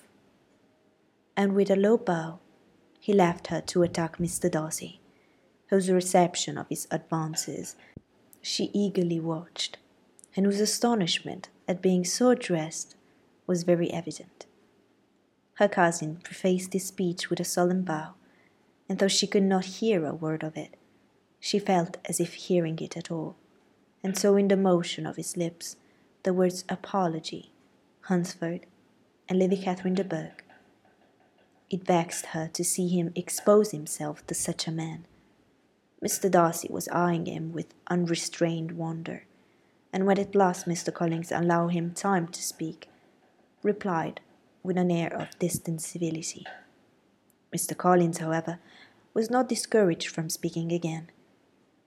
And 1.37 1.53
with 1.53 1.69
a 1.69 1.75
low 1.75 1.97
bow, 1.97 2.39
he 2.99 3.13
left 3.13 3.47
her 3.47 3.61
to 3.61 3.83
attack 3.83 4.17
Mr. 4.17 4.49
Darcy, 4.49 4.99
whose 5.67 5.91
reception 5.91 6.57
of 6.57 6.65
his 6.69 6.87
advances 6.89 7.75
she 8.45 8.69
eagerly 8.73 9.19
watched, 9.19 9.79
and 10.35 10.45
whose 10.45 10.59
astonishment 10.59 11.49
at 11.67 11.81
being 11.81 12.05
so 12.05 12.29
addressed 12.29 12.95
was 13.47 13.63
very 13.63 13.91
evident. 13.91 14.45
Her 15.55 15.67
cousin 15.67 16.17
prefaced 16.17 16.71
this 16.71 16.85
speech 16.85 17.31
with 17.31 17.39
a 17.39 17.43
solemn 17.43 17.81
bow, 17.81 18.13
and 18.87 18.99
though 18.99 19.07
she 19.07 19.25
could 19.25 19.41
not 19.41 19.65
hear 19.65 20.05
a 20.05 20.13
word 20.13 20.43
of 20.43 20.55
it, 20.55 20.75
she 21.39 21.57
felt 21.57 21.97
as 22.05 22.19
if 22.19 22.35
hearing 22.35 22.77
it 22.77 22.95
at 22.95 23.09
all, 23.09 23.35
and 24.03 24.15
saw 24.15 24.35
in 24.35 24.47
the 24.47 24.57
motion 24.57 25.07
of 25.07 25.15
his 25.15 25.35
lips 25.35 25.77
the 26.21 26.33
words 26.33 26.65
apology 26.69 27.51
Hunsford, 28.01 28.67
and 29.27 29.39
Lady 29.39 29.57
Catherine 29.57 29.95
de 29.95 30.03
Bourgh. 30.03 30.43
It 31.71 31.83
vexed 31.83 32.27
her 32.27 32.47
to 32.53 32.63
see 32.63 32.87
him 32.89 33.11
expose 33.15 33.71
himself 33.71 34.25
to 34.27 34.35
such 34.35 34.67
a 34.67 34.71
man. 34.71 35.05
Mr. 36.03 36.29
Darcy 36.29 36.67
was 36.71 36.87
eyeing 36.89 37.25
him 37.25 37.51
with 37.51 37.73
unrestrained 37.87 38.73
wonder, 38.73 39.25
and 39.93 40.05
when 40.05 40.19
at 40.19 40.35
last 40.35 40.67
Mr. 40.67 40.93
Collins 40.93 41.31
allowed 41.31 41.69
him 41.69 41.93
time 41.93 42.27
to 42.27 42.41
speak, 42.41 42.89
replied 43.63 44.21
with 44.63 44.77
an 44.77 44.91
air 44.91 45.13
of 45.13 45.37
distant 45.39 45.81
civility. 45.81 46.45
Mr. 47.55 47.75
Collins, 47.75 48.17
however, 48.17 48.59
was 49.13 49.29
not 49.29 49.49
discouraged 49.49 50.07
from 50.07 50.29
speaking 50.29 50.71
again, 50.71 51.09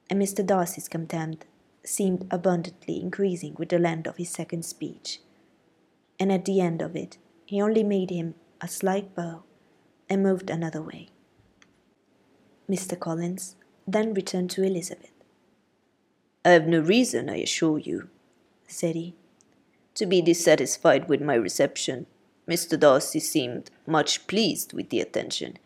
and 0.08 0.20
Mr. 0.20 0.44
Darcy's 0.44 0.88
contempt 0.88 1.44
seemed 1.84 2.26
abundantly 2.30 3.00
increasing 3.00 3.54
with 3.58 3.68
the 3.68 3.78
length 3.78 4.06
of 4.06 4.16
his 4.16 4.30
second 4.30 4.64
speech 4.64 5.20
and 6.18 6.32
at 6.32 6.44
the 6.44 6.60
end 6.60 6.82
of 6.82 6.96
it 6.96 7.18
he 7.46 7.62
only 7.62 7.84
made 7.84 8.10
him 8.10 8.34
a 8.60 8.68
slight 8.68 9.14
bow 9.14 9.42
and 10.08 10.22
moved 10.22 10.50
another 10.50 10.82
way. 10.82 11.08
Mr. 12.68 12.98
Collins 12.98 13.56
then 13.92 14.12
returned 14.12 14.51
to 14.51 14.62
Elizabeth. 14.62 15.11
I 16.44 16.51
have 16.51 16.66
no 16.66 16.81
reason, 16.81 17.31
I 17.31 17.37
assure 17.37 17.79
you, 17.79 18.09
said 18.66 18.94
he, 18.94 19.14
to 19.94 20.05
be 20.05 20.20
dissatisfied 20.20 21.09
with 21.09 21.22
my 21.22 21.35
reception. 21.35 22.07
Mr. 22.46 22.79
Darcy 22.79 23.20
seemed 23.20 23.70
much 23.87 24.27
pleased 24.27 24.72
with 24.72 24.90
the 24.90 25.01
attention. 25.01 25.59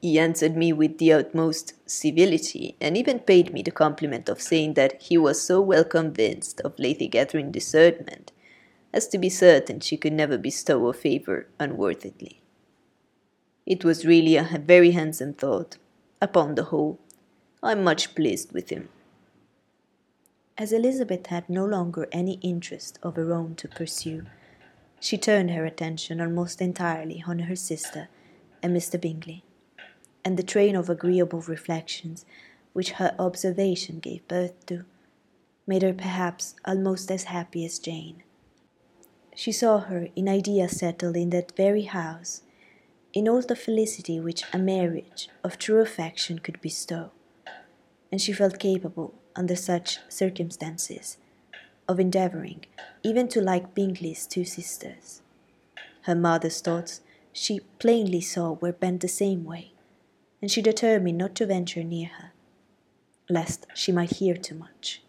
He 0.00 0.18
answered 0.18 0.56
me 0.56 0.72
with 0.72 0.98
the 0.98 1.12
utmost 1.12 1.74
civility, 1.86 2.76
and 2.80 2.96
even 2.96 3.18
paid 3.18 3.52
me 3.52 3.62
the 3.62 3.70
compliment 3.70 4.28
of 4.28 4.40
saying 4.40 4.74
that 4.74 5.02
he 5.02 5.18
was 5.18 5.42
so 5.42 5.60
well 5.60 5.84
convinced 5.84 6.60
of 6.62 6.78
Lady 6.78 7.08
Catherine's 7.08 7.52
discernment 7.52 8.32
as 8.92 9.06
to 9.08 9.18
be 9.18 9.28
certain 9.28 9.80
she 9.80 9.96
could 9.98 10.14
never 10.14 10.38
bestow 10.38 10.86
a 10.86 10.92
favour 10.92 11.46
unworthily. 11.60 12.40
It 13.66 13.84
was 13.84 14.06
really 14.06 14.36
a 14.36 14.62
very 14.64 14.92
handsome 14.92 15.34
thought. 15.34 15.76
Upon 16.22 16.54
the 16.54 16.64
whole, 16.64 16.98
I 17.62 17.72
am 17.72 17.82
much 17.82 18.14
pleased 18.14 18.52
with 18.52 18.70
him. 18.70 18.88
As 20.56 20.72
Elizabeth 20.72 21.26
had 21.26 21.48
no 21.48 21.64
longer 21.64 22.08
any 22.12 22.34
interest 22.34 22.98
of 23.02 23.16
her 23.16 23.32
own 23.32 23.54
to 23.56 23.68
pursue, 23.68 24.26
she 25.00 25.18
turned 25.18 25.50
her 25.50 25.64
attention 25.64 26.20
almost 26.20 26.60
entirely 26.60 27.24
on 27.26 27.40
her 27.40 27.56
sister 27.56 28.08
and 28.62 28.76
Mr. 28.76 29.00
Bingley, 29.00 29.44
and 30.24 30.36
the 30.36 30.42
train 30.42 30.76
of 30.76 30.88
agreeable 30.88 31.42
reflections 31.42 32.24
which 32.72 32.92
her 32.92 33.14
observation 33.18 33.98
gave 33.98 34.26
birth 34.28 34.66
to 34.66 34.84
made 35.66 35.82
her 35.82 35.92
perhaps 35.92 36.54
almost 36.64 37.10
as 37.10 37.24
happy 37.24 37.64
as 37.64 37.78
Jane. 37.78 38.22
She 39.34 39.52
saw 39.52 39.78
her 39.80 40.08
in 40.16 40.28
idea 40.28 40.68
settled 40.68 41.16
in 41.16 41.30
that 41.30 41.56
very 41.56 41.82
house, 41.82 42.42
in 43.12 43.28
all 43.28 43.42
the 43.42 43.54
felicity 43.54 44.18
which 44.18 44.44
a 44.52 44.58
marriage 44.58 45.28
of 45.44 45.58
true 45.58 45.80
affection 45.80 46.38
could 46.38 46.60
bestow, 46.60 47.10
and 48.10 48.20
she 48.20 48.32
felt 48.32 48.58
capable, 48.58 49.14
under 49.36 49.54
such 49.54 49.98
circumstances, 50.08 51.18
of 51.88 52.00
endeavouring 52.00 52.64
even 53.02 53.28
to 53.28 53.40
like 53.40 53.74
Bingley's 53.74 54.26
two 54.26 54.44
sisters. 54.44 55.22
Her 56.02 56.14
mother's 56.14 56.60
thoughts 56.60 57.00
she 57.32 57.60
plainly 57.78 58.20
saw 58.20 58.52
were 58.52 58.72
bent 58.72 59.00
the 59.00 59.08
same 59.08 59.44
way, 59.44 59.72
and 60.42 60.50
she 60.50 60.62
determined 60.62 61.18
not 61.18 61.34
to 61.36 61.46
venture 61.46 61.84
near 61.84 62.08
her, 62.18 62.32
lest 63.28 63.66
she 63.74 63.92
might 63.92 64.16
hear 64.16 64.34
too 64.34 64.54
much. 64.54 65.02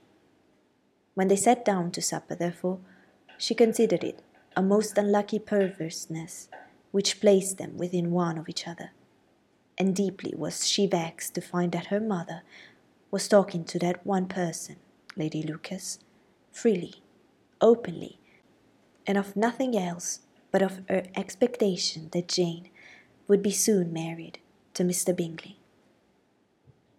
When 1.15 1.27
they 1.27 1.35
sat 1.35 1.65
down 1.65 1.91
to 1.91 2.01
supper, 2.01 2.35
therefore, 2.35 2.79
she 3.37 3.55
considered 3.55 4.03
it 4.03 4.21
a 4.55 4.61
most 4.61 4.97
unlucky 4.97 5.39
perverseness 5.39 6.49
which 6.91 7.21
placed 7.21 7.57
them 7.57 7.77
within 7.77 8.11
one 8.11 8.37
of 8.37 8.49
each 8.49 8.67
other, 8.67 8.91
and 9.77 9.95
deeply 9.95 10.33
was 10.35 10.67
she 10.67 10.85
vexed 10.85 11.35
to 11.35 11.41
find 11.41 11.71
that 11.71 11.87
her 11.87 11.99
mother 11.99 12.41
was 13.11 13.27
talking 13.27 13.63
to 13.65 13.79
that 13.79 14.05
one 14.05 14.27
person, 14.27 14.77
Lady 15.15 15.41
Lucas, 15.41 15.99
freely, 16.51 16.95
openly, 17.61 18.19
and 19.07 19.17
of 19.17 19.35
nothing 19.35 19.77
else 19.77 20.19
but 20.51 20.61
of 20.61 20.81
her 20.89 21.03
expectation 21.15 22.09
that 22.11 22.27
Jane 22.27 22.69
would 23.27 23.41
be 23.41 23.51
soon 23.51 23.91
married 23.93 24.39
to 24.73 24.83
Mr. 24.83 25.15
Bingley. 25.15 25.57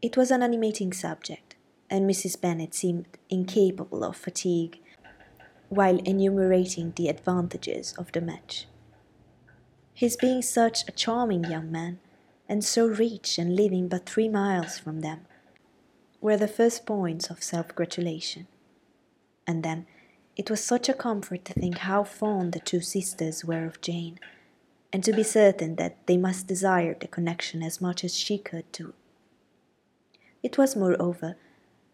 It 0.03 0.17
was 0.17 0.31
an 0.31 0.43
animating 0.43 0.93
subject, 0.93 1.57
and 1.89 2.09
Mrs. 2.09 2.41
Bennet 2.41 2.75
seemed 2.75 3.19
incapable 3.29 4.05
of 4.05 4.17
fatigue 4.17 4.81
while 5.69 5.99
enumerating 5.99 6.93
the 6.97 7.09
advantages 7.09 7.95
of 7.99 8.11
the 8.13 8.21
match. 8.21 8.67
His 9.95 10.17
being 10.17 10.43
such 10.43 10.89
a 10.89 10.93
charming 10.93 11.45
young 11.45 11.71
man, 11.71 12.01
and 12.49 12.65
so 12.65 12.87
rich 12.87 13.39
and 13.39 13.55
living 13.55 13.87
but 13.87 14.07
three 14.07 14.29
miles 14.29 14.79
from 14.79 15.01
them, 15.01 15.27
were 16.21 16.37
the 16.37 16.49
first 16.49 16.87
points 16.87 17.31
of 17.31 17.43
self 17.43 17.75
gratulation. 17.75 18.47
And 19.47 19.63
then 19.63 19.87
it 20.37 20.51
was 20.51 20.63
such 20.63 20.89
a 20.89 20.95
comfort 20.95 21.45
to 21.47 21.55
think 21.55 21.79
how 21.79 22.05
fond 22.05 22.53
the 22.53 22.61
two 22.61 22.81
sisters 22.81 23.45
were 23.45 23.65
of 23.65 23.81
Jane, 23.81 24.19
and 24.93 25.03
to 25.05 25.13
be 25.13 25.23
certain 25.23 25.77
that 25.77 26.07
they 26.07 26.17
must 26.17 26.47
desire 26.47 26.95
the 26.99 27.09
connection 27.09 27.63
as 27.63 27.81
much 27.81 28.05
as 28.05 28.17
she 28.17 28.39
could 28.39 28.73
too. 28.73 28.95
It 30.43 30.57
was, 30.57 30.77
moreover, 30.77 31.37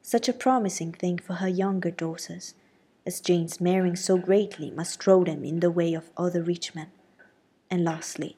such 0.02 0.28
a 0.28 0.32
promising 0.32 0.92
thing 0.92 1.18
for 1.18 1.34
her 1.34 1.48
younger 1.48 1.90
daughters, 1.90 2.54
as 3.04 3.20
Jane's 3.20 3.60
marrying 3.60 3.96
so 3.96 4.18
greatly 4.18 4.70
must 4.70 5.02
throw 5.02 5.24
them 5.24 5.44
in 5.44 5.60
the 5.60 5.70
way 5.70 5.94
of 5.94 6.10
other 6.16 6.42
rich 6.42 6.74
men. 6.74 6.90
And 7.70 7.84
lastly, 7.84 8.36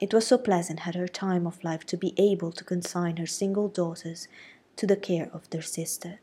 it 0.00 0.14
was 0.14 0.26
so 0.26 0.38
pleasant 0.38 0.86
at 0.86 0.94
her 0.94 1.08
time 1.08 1.46
of 1.46 1.62
life 1.62 1.84
to 1.86 1.96
be 1.96 2.14
able 2.16 2.52
to 2.52 2.64
consign 2.64 3.18
her 3.18 3.26
single 3.26 3.68
daughters 3.68 4.28
to 4.76 4.86
the 4.86 4.96
care 4.96 5.30
of 5.32 5.48
their 5.50 5.62
sister, 5.62 6.20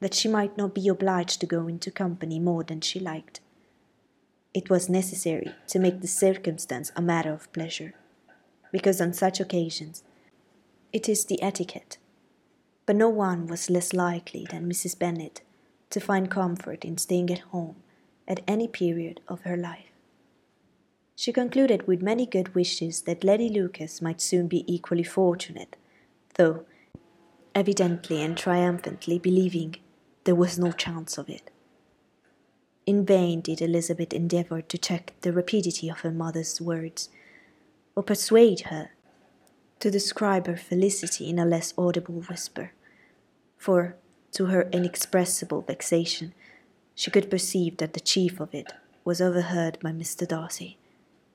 that 0.00 0.14
she 0.14 0.28
might 0.28 0.56
not 0.56 0.74
be 0.74 0.88
obliged 0.88 1.40
to 1.40 1.46
go 1.46 1.66
into 1.66 1.90
company 1.90 2.38
more 2.38 2.64
than 2.64 2.80
she 2.80 2.98
liked. 2.98 3.40
It 4.54 4.68
was 4.68 4.88
necessary 4.88 5.52
to 5.68 5.78
make 5.78 6.00
the 6.00 6.08
circumstance 6.08 6.92
a 6.94 7.02
matter 7.02 7.32
of 7.32 7.52
pleasure, 7.52 7.94
because 8.70 9.00
on 9.00 9.12
such 9.12 9.40
occasions 9.40 10.02
it 10.92 11.08
is 11.08 11.24
the 11.24 11.40
etiquette. 11.42 11.98
But 12.84 12.96
no 12.96 13.08
one 13.08 13.46
was 13.46 13.70
less 13.70 13.92
likely 13.92 14.46
than 14.50 14.68
Mrs. 14.68 14.98
Bennet 14.98 15.40
to 15.90 16.00
find 16.00 16.30
comfort 16.30 16.84
in 16.84 16.98
staying 16.98 17.30
at 17.30 17.38
home 17.38 17.76
at 18.26 18.40
any 18.46 18.68
period 18.68 19.20
of 19.28 19.42
her 19.42 19.56
life. 19.56 19.92
She 21.14 21.32
concluded 21.32 21.86
with 21.86 22.02
many 22.02 22.26
good 22.26 22.54
wishes 22.54 23.02
that 23.02 23.24
Lady 23.24 23.48
Lucas 23.48 24.02
might 24.02 24.20
soon 24.20 24.48
be 24.48 24.64
equally 24.72 25.04
fortunate, 25.04 25.76
though 26.34 26.64
evidently 27.54 28.22
and 28.22 28.36
triumphantly 28.36 29.18
believing 29.18 29.76
there 30.24 30.34
was 30.34 30.58
no 30.58 30.72
chance 30.72 31.18
of 31.18 31.28
it. 31.28 31.50
In 32.84 33.04
vain 33.04 33.40
did 33.40 33.62
Elizabeth 33.62 34.12
endeavour 34.12 34.60
to 34.60 34.78
check 34.78 35.14
the 35.20 35.32
rapidity 35.32 35.88
of 35.88 36.00
her 36.00 36.10
mother's 36.10 36.60
words, 36.60 37.08
or 37.94 38.02
persuade 38.02 38.62
her 38.62 38.90
to 39.80 39.90
describe 39.90 40.46
her 40.46 40.56
felicity 40.56 41.28
in 41.28 41.38
a 41.38 41.44
less 41.44 41.74
audible 41.76 42.22
whisper, 42.28 42.72
for, 43.56 43.96
to 44.32 44.46
her 44.46 44.68
inexpressible 44.72 45.62
vexation, 45.62 46.32
she 46.94 47.10
could 47.10 47.30
perceive 47.30 47.76
that 47.76 47.92
the 47.92 48.00
chief 48.00 48.40
of 48.40 48.54
it 48.54 48.72
was 49.04 49.20
overheard 49.20 49.78
by 49.80 49.90
Mr. 49.90 50.26
Darcy, 50.26 50.78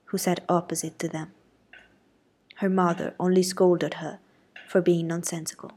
who 0.05 0.17
sat 0.17 0.43
opposite 0.49 0.97
to 0.99 1.07
them. 1.07 1.31
Her 2.55 2.69
mother 2.69 3.13
only 3.19 3.43
scolded 3.43 3.95
her 3.95 4.19
for 4.67 4.81
being 4.81 5.07
nonsensical. 5.07 5.73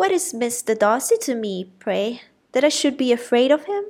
What 0.00 0.12
is 0.12 0.32
Mr. 0.32 0.78
Darcy 0.78 1.18
to 1.24 1.34
me, 1.34 1.72
pray? 1.78 2.22
that 2.52 2.64
I 2.64 2.70
should 2.70 2.96
be 2.96 3.12
afraid 3.12 3.50
of 3.50 3.66
him? 3.66 3.84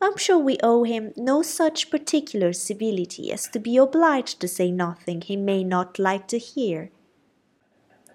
I'm 0.00 0.16
sure 0.16 0.38
we 0.38 0.56
owe 0.62 0.84
him 0.84 1.12
no 1.18 1.42
such 1.42 1.90
particular 1.90 2.54
civility 2.54 3.30
as 3.30 3.46
to 3.48 3.58
be 3.58 3.76
obliged 3.76 4.40
to 4.40 4.48
say 4.48 4.70
nothing 4.70 5.20
he 5.20 5.36
may 5.36 5.64
not 5.64 5.98
like 5.98 6.28
to 6.28 6.38
hear. 6.38 6.90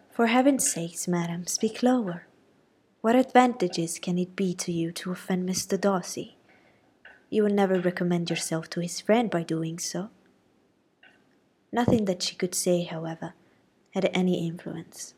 For 0.10 0.26
heaven's 0.26 0.68
sake, 0.68 1.08
madam, 1.08 1.46
speak 1.46 1.84
lower. 1.84 2.26
What 3.02 3.16
advantages 3.16 4.00
can 4.00 4.18
it 4.18 4.36
be 4.36 4.56
to 4.56 4.72
you 4.72 4.92
to 4.94 5.12
offend 5.12 5.48
Mr. 5.48 5.80
Darcy? 5.80 6.38
You 7.30 7.44
will 7.44 7.54
never 7.54 7.80
recommend 7.80 8.32
yourself 8.32 8.72
to 8.72 8.80
his 8.80 9.00
friend 9.00 9.30
by 9.30 9.44
doing 9.44 9.78
so. 9.78 10.10
Nothing 11.72 12.06
that 12.06 12.24
she 12.24 12.36
could 12.36 12.56
say, 12.56 12.86
however, 12.86 13.36
had 13.92 14.10
any 14.16 14.48
influence. 14.48 15.14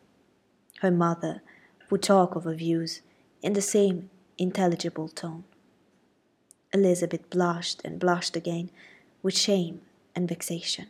Her 0.81 0.91
mother 0.91 1.41
would 1.89 2.01
talk 2.01 2.35
of 2.35 2.43
her 2.43 2.55
views 2.55 3.01
in 3.41 3.53
the 3.53 3.61
same 3.61 4.09
intelligible 4.37 5.07
tone. 5.07 5.43
Elizabeth 6.73 7.29
blushed 7.29 7.81
and 7.85 7.99
blushed 7.99 8.35
again 8.35 8.69
with 9.23 9.37
shame 9.37 9.81
and 10.15 10.27
vexation. 10.27 10.87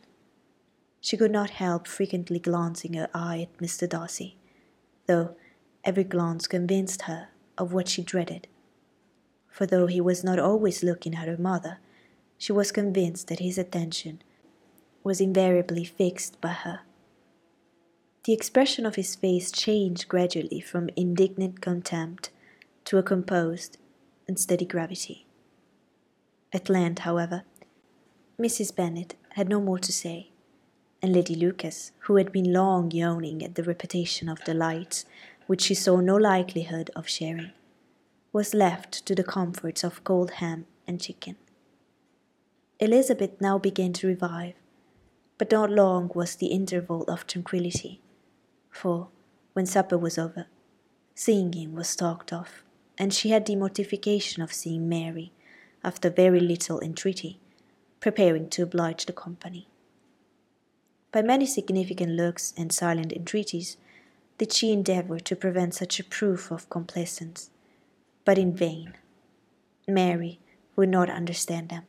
She 1.01 1.17
could 1.17 1.31
not 1.31 1.51
help 1.51 1.87
frequently 1.87 2.39
glancing 2.39 2.93
her 2.93 3.09
eye 3.13 3.41
at 3.41 3.57
Mr. 3.59 3.87
Darcy, 3.87 4.37
though 5.05 5.35
every 5.83 6.03
glance 6.03 6.47
convinced 6.47 7.03
her 7.03 7.29
of 7.57 7.73
what 7.73 7.87
she 7.87 8.01
dreaded. 8.01 8.47
For 9.47 9.65
though 9.65 9.87
he 9.87 10.01
was 10.01 10.23
not 10.23 10.39
always 10.39 10.83
looking 10.83 11.13
at 11.15 11.27
her 11.27 11.37
mother, 11.37 11.77
she 12.37 12.51
was 12.51 12.71
convinced 12.71 13.27
that 13.27 13.39
his 13.39 13.57
attention 13.57 14.21
was 15.03 15.21
invariably 15.21 15.85
fixed 15.85 16.41
by 16.41 16.49
her. 16.49 16.81
The 18.25 18.33
expression 18.33 18.87
of 18.87 18.95
his 18.95 19.15
face 19.15 19.51
changed 19.51 20.07
gradually 20.07 20.59
from 20.59 20.89
indignant 20.95 21.61
contempt 21.61 22.31
to 22.85 22.97
a 22.97 23.03
composed 23.03 23.77
and 24.27 24.39
steady 24.39 24.65
gravity. 24.65 25.27
At 26.51 26.67
length, 26.67 27.01
however, 27.01 27.43
Mrs. 28.41 28.75
Bennet 28.75 29.13
had 29.33 29.47
no 29.47 29.61
more 29.61 29.77
to 29.77 29.91
say, 29.91 30.31
and 31.03 31.13
Lady 31.13 31.35
Lucas, 31.35 31.91
who 31.99 32.15
had 32.15 32.31
been 32.31 32.51
long 32.51 32.89
yawning 32.89 33.43
at 33.43 33.53
the 33.53 33.63
repetition 33.63 34.27
of 34.27 34.43
delights 34.43 35.05
which 35.45 35.61
she 35.61 35.75
saw 35.75 35.99
no 35.99 36.15
likelihood 36.15 36.89
of 36.95 37.07
sharing, 37.07 37.51
was 38.33 38.55
left 38.55 39.05
to 39.05 39.13
the 39.13 39.23
comforts 39.23 39.83
of 39.83 40.03
cold 40.03 40.31
ham 40.41 40.65
and 40.87 40.99
chicken. 40.99 41.35
Elizabeth 42.79 43.39
now 43.39 43.59
began 43.59 43.93
to 43.93 44.07
revive, 44.07 44.55
but 45.37 45.51
not 45.51 45.69
long 45.69 46.09
was 46.15 46.35
the 46.35 46.47
interval 46.47 47.03
of 47.03 47.27
tranquillity, 47.27 48.01
for, 48.75 49.07
when 49.53 49.65
supper 49.65 49.97
was 49.97 50.17
over, 50.17 50.47
singing 51.13 51.73
was 51.73 51.95
talked 51.95 52.33
of 52.33 52.63
and 52.97 53.13
she 53.13 53.29
had 53.29 53.45
the 53.45 53.55
mortification 53.55 54.41
of 54.41 54.53
seeing 54.53 54.87
Mary, 54.87 55.31
after 55.83 56.09
very 56.09 56.39
little 56.39 56.79
entreaty, 56.79 57.39
preparing 57.99 58.49
to 58.49 58.63
oblige 58.63 59.05
the 59.05 59.13
company. 59.13 59.67
By 61.11 61.21
many 61.21 61.45
significant 61.45 62.11
looks 62.13 62.53
and 62.57 62.71
silent 62.71 63.13
entreaties 63.13 63.77
did 64.37 64.51
she 64.51 64.71
endeavour 64.71 65.19
to 65.19 65.35
prevent 65.35 65.73
such 65.73 65.99
a 65.99 66.03
proof 66.03 66.51
of 66.51 66.69
complaisance, 66.69 67.49
but 68.23 68.37
in 68.37 68.55
vain. 68.55 68.93
Mary 69.87 70.39
would 70.75 70.89
not 70.89 71.09
understand 71.09 71.69
them. 71.69 71.83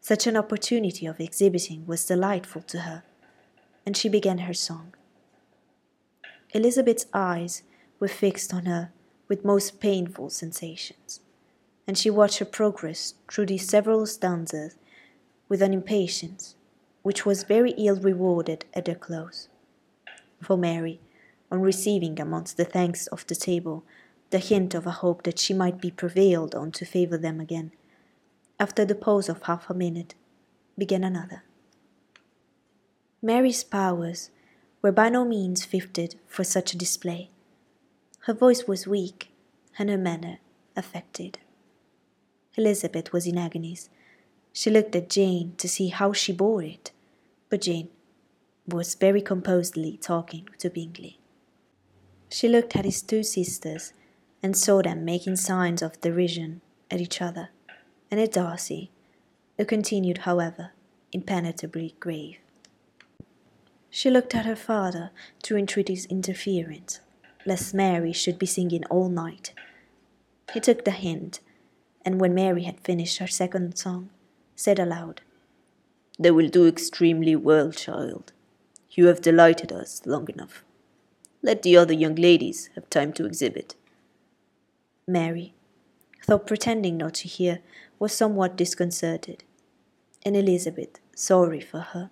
Such 0.00 0.26
an 0.26 0.36
opportunity 0.36 1.06
of 1.06 1.20
exhibiting 1.20 1.86
was 1.86 2.04
delightful 2.04 2.62
to 2.62 2.80
her, 2.80 3.02
and 3.84 3.96
she 3.96 4.08
began 4.08 4.38
her 4.38 4.54
song. 4.54 4.94
Elizabeth's 6.52 7.06
eyes 7.12 7.62
were 8.00 8.08
fixed 8.08 8.54
on 8.54 8.66
her 8.66 8.90
with 9.28 9.44
most 9.44 9.80
painful 9.80 10.30
sensations, 10.30 11.20
and 11.86 11.98
she 11.98 12.08
watched 12.08 12.38
her 12.38 12.44
progress 12.44 13.14
through 13.30 13.46
these 13.46 13.68
several 13.68 14.06
stanzas 14.06 14.76
with 15.48 15.60
an 15.60 15.72
impatience 15.72 16.54
which 17.02 17.24
was 17.24 17.42
very 17.42 17.72
ill 17.72 17.96
rewarded 17.96 18.64
at 18.74 18.84
their 18.84 18.94
close. 18.94 19.48
For 20.42 20.56
Mary, 20.56 21.00
on 21.50 21.60
receiving 21.60 22.20
amongst 22.20 22.56
the 22.56 22.64
thanks 22.64 23.06
of 23.08 23.26
the 23.26 23.34
table 23.34 23.84
the 24.30 24.38
hint 24.38 24.74
of 24.74 24.86
a 24.86 24.90
hope 24.90 25.22
that 25.22 25.38
she 25.38 25.54
might 25.54 25.80
be 25.80 25.90
prevailed 25.90 26.54
on 26.54 26.70
to 26.72 26.84
favour 26.84 27.16
them 27.16 27.40
again, 27.40 27.72
after 28.60 28.84
the 28.84 28.94
pause 28.94 29.28
of 29.28 29.42
half 29.44 29.70
a 29.70 29.74
minute, 29.74 30.14
began 30.76 31.02
another. 31.02 31.42
Mary's 33.22 33.64
powers 33.64 34.30
were 34.82 34.92
by 34.92 35.08
no 35.08 35.24
means 35.24 35.64
fitted 35.64 36.14
for 36.26 36.44
such 36.44 36.72
a 36.72 36.78
display. 36.78 37.30
Her 38.20 38.34
voice 38.34 38.66
was 38.66 38.86
weak, 38.86 39.30
and 39.78 39.88
her 39.88 39.98
manner 39.98 40.38
affected. 40.76 41.38
Elizabeth 42.56 43.12
was 43.12 43.26
in 43.26 43.38
agonies. 43.38 43.88
She 44.52 44.70
looked 44.70 44.96
at 44.96 45.10
Jane 45.10 45.54
to 45.58 45.68
see 45.68 45.88
how 45.88 46.12
she 46.12 46.32
bore 46.32 46.62
it, 46.62 46.92
but 47.48 47.62
Jane 47.62 47.88
was 48.66 48.94
very 48.94 49.22
composedly 49.22 49.96
talking 49.96 50.48
to 50.58 50.68
Bingley. 50.68 51.18
She 52.30 52.48
looked 52.48 52.76
at 52.76 52.84
his 52.84 53.00
two 53.00 53.22
sisters 53.22 53.92
and 54.42 54.56
saw 54.56 54.82
them 54.82 55.04
making 55.04 55.36
signs 55.36 55.82
of 55.82 56.00
derision 56.00 56.60
at 56.90 57.00
each 57.00 57.22
other, 57.22 57.50
and 58.10 58.20
at 58.20 58.32
Darcy, 58.32 58.90
who 59.56 59.64
continued, 59.64 60.18
however, 60.18 60.72
impenetrably 61.12 61.94
grave. 61.98 62.38
She 63.90 64.10
looked 64.10 64.34
at 64.34 64.46
her 64.46 64.56
father 64.56 65.10
to 65.42 65.56
entreat 65.56 65.88
his 65.88 66.06
interference, 66.06 67.00
lest 67.46 67.74
Mary 67.74 68.12
should 68.12 68.38
be 68.38 68.46
singing 68.46 68.84
all 68.86 69.08
night. 69.08 69.54
He 70.52 70.60
took 70.60 70.84
the 70.84 70.90
hint, 70.90 71.40
and 72.04 72.20
when 72.20 72.34
Mary 72.34 72.64
had 72.64 72.80
finished 72.80 73.18
her 73.18 73.26
second 73.26 73.76
song, 73.76 74.10
said 74.54 74.78
aloud, 74.78 75.22
They 76.18 76.30
will 76.30 76.48
do 76.48 76.66
extremely 76.66 77.36
well, 77.36 77.70
child. 77.72 78.32
You 78.90 79.06
have 79.06 79.22
delighted 79.22 79.72
us 79.72 80.02
long 80.04 80.28
enough. 80.28 80.64
Let 81.42 81.62
the 81.62 81.76
other 81.76 81.92
young 81.92 82.16
ladies 82.16 82.68
have 82.74 82.90
time 82.90 83.12
to 83.14 83.24
exhibit. 83.24 83.76
Mary, 85.06 85.54
though 86.26 86.38
pretending 86.38 86.96
not 86.96 87.14
to 87.14 87.28
hear, 87.28 87.60
was 87.98 88.12
somewhat 88.12 88.56
disconcerted, 88.56 89.44
and 90.24 90.36
Elizabeth, 90.36 90.98
sorry 91.14 91.60
for 91.60 91.80
her, 91.80 92.10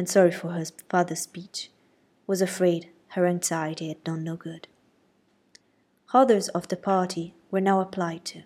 and 0.00 0.08
sorry 0.08 0.30
for 0.30 0.52
her 0.52 0.64
father's 0.88 1.20
speech, 1.20 1.70
was 2.26 2.40
afraid 2.40 2.88
her 3.08 3.26
anxiety 3.26 3.88
had 3.88 4.02
done 4.02 4.24
no 4.24 4.34
good. 4.34 4.66
Others 6.14 6.48
of 6.48 6.68
the 6.68 6.76
party 6.78 7.34
were 7.50 7.60
now 7.60 7.82
applied 7.82 8.24
to. 8.24 8.44